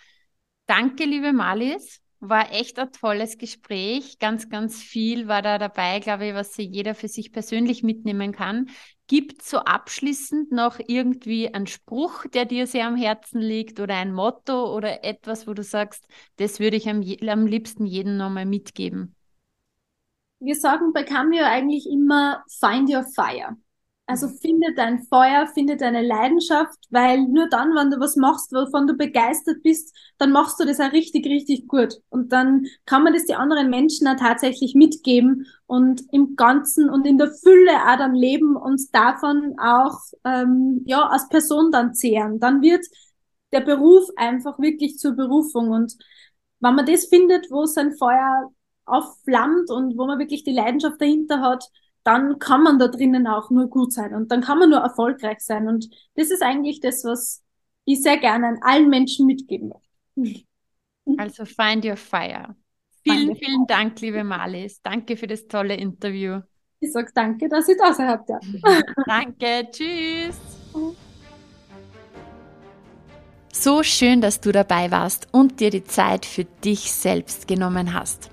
[0.66, 2.02] Danke, liebe Malis.
[2.20, 4.18] War echt ein tolles Gespräch.
[4.18, 8.70] Ganz, ganz viel war da dabei, glaube ich, was jeder für sich persönlich mitnehmen kann.
[9.06, 14.14] Gibt so abschließend noch irgendwie einen Spruch, der dir sehr am Herzen liegt oder ein
[14.14, 16.08] Motto oder etwas, wo du sagst,
[16.38, 19.16] das würde ich am, am liebsten jedem nochmal mitgeben?
[20.40, 23.58] Wir sagen bei Cameo eigentlich immer Find Your Fire.
[24.06, 28.86] Also finde dein Feuer, finde deine Leidenschaft, weil nur dann, wenn du was machst, wovon
[28.86, 31.96] du begeistert bist, dann machst du das auch richtig, richtig gut.
[32.10, 37.08] Und dann kann man das die anderen Menschen auch tatsächlich mitgeben und im Ganzen und
[37.08, 42.42] in der Fülle auch dann leben und davon auch ähm, ja als Person dann zehren.
[42.42, 42.86] Dann wird
[43.54, 45.70] der Beruf einfach wirklich zur Berufung.
[45.70, 45.96] Und
[46.60, 48.52] wenn man das findet, wo sein Feuer
[48.86, 51.64] aufflammt und wo man wirklich die Leidenschaft dahinter hat,
[52.04, 55.40] dann kann man da drinnen auch nur gut sein und dann kann man nur erfolgreich
[55.40, 55.68] sein.
[55.68, 57.42] Und das ist eigentlich das, was
[57.86, 59.74] ich sehr gerne an allen Menschen mitgeben
[60.16, 60.46] möchte.
[61.18, 62.56] Also find your fire.
[63.04, 63.68] Vielen, your vielen fire.
[63.68, 64.82] Dank, liebe Malis.
[64.82, 66.40] Danke für das tolle Interview.
[66.80, 68.30] Ich sage danke, dass ich da sein habt.
[69.06, 70.38] danke, tschüss.
[73.52, 78.33] So schön, dass du dabei warst und dir die Zeit für dich selbst genommen hast.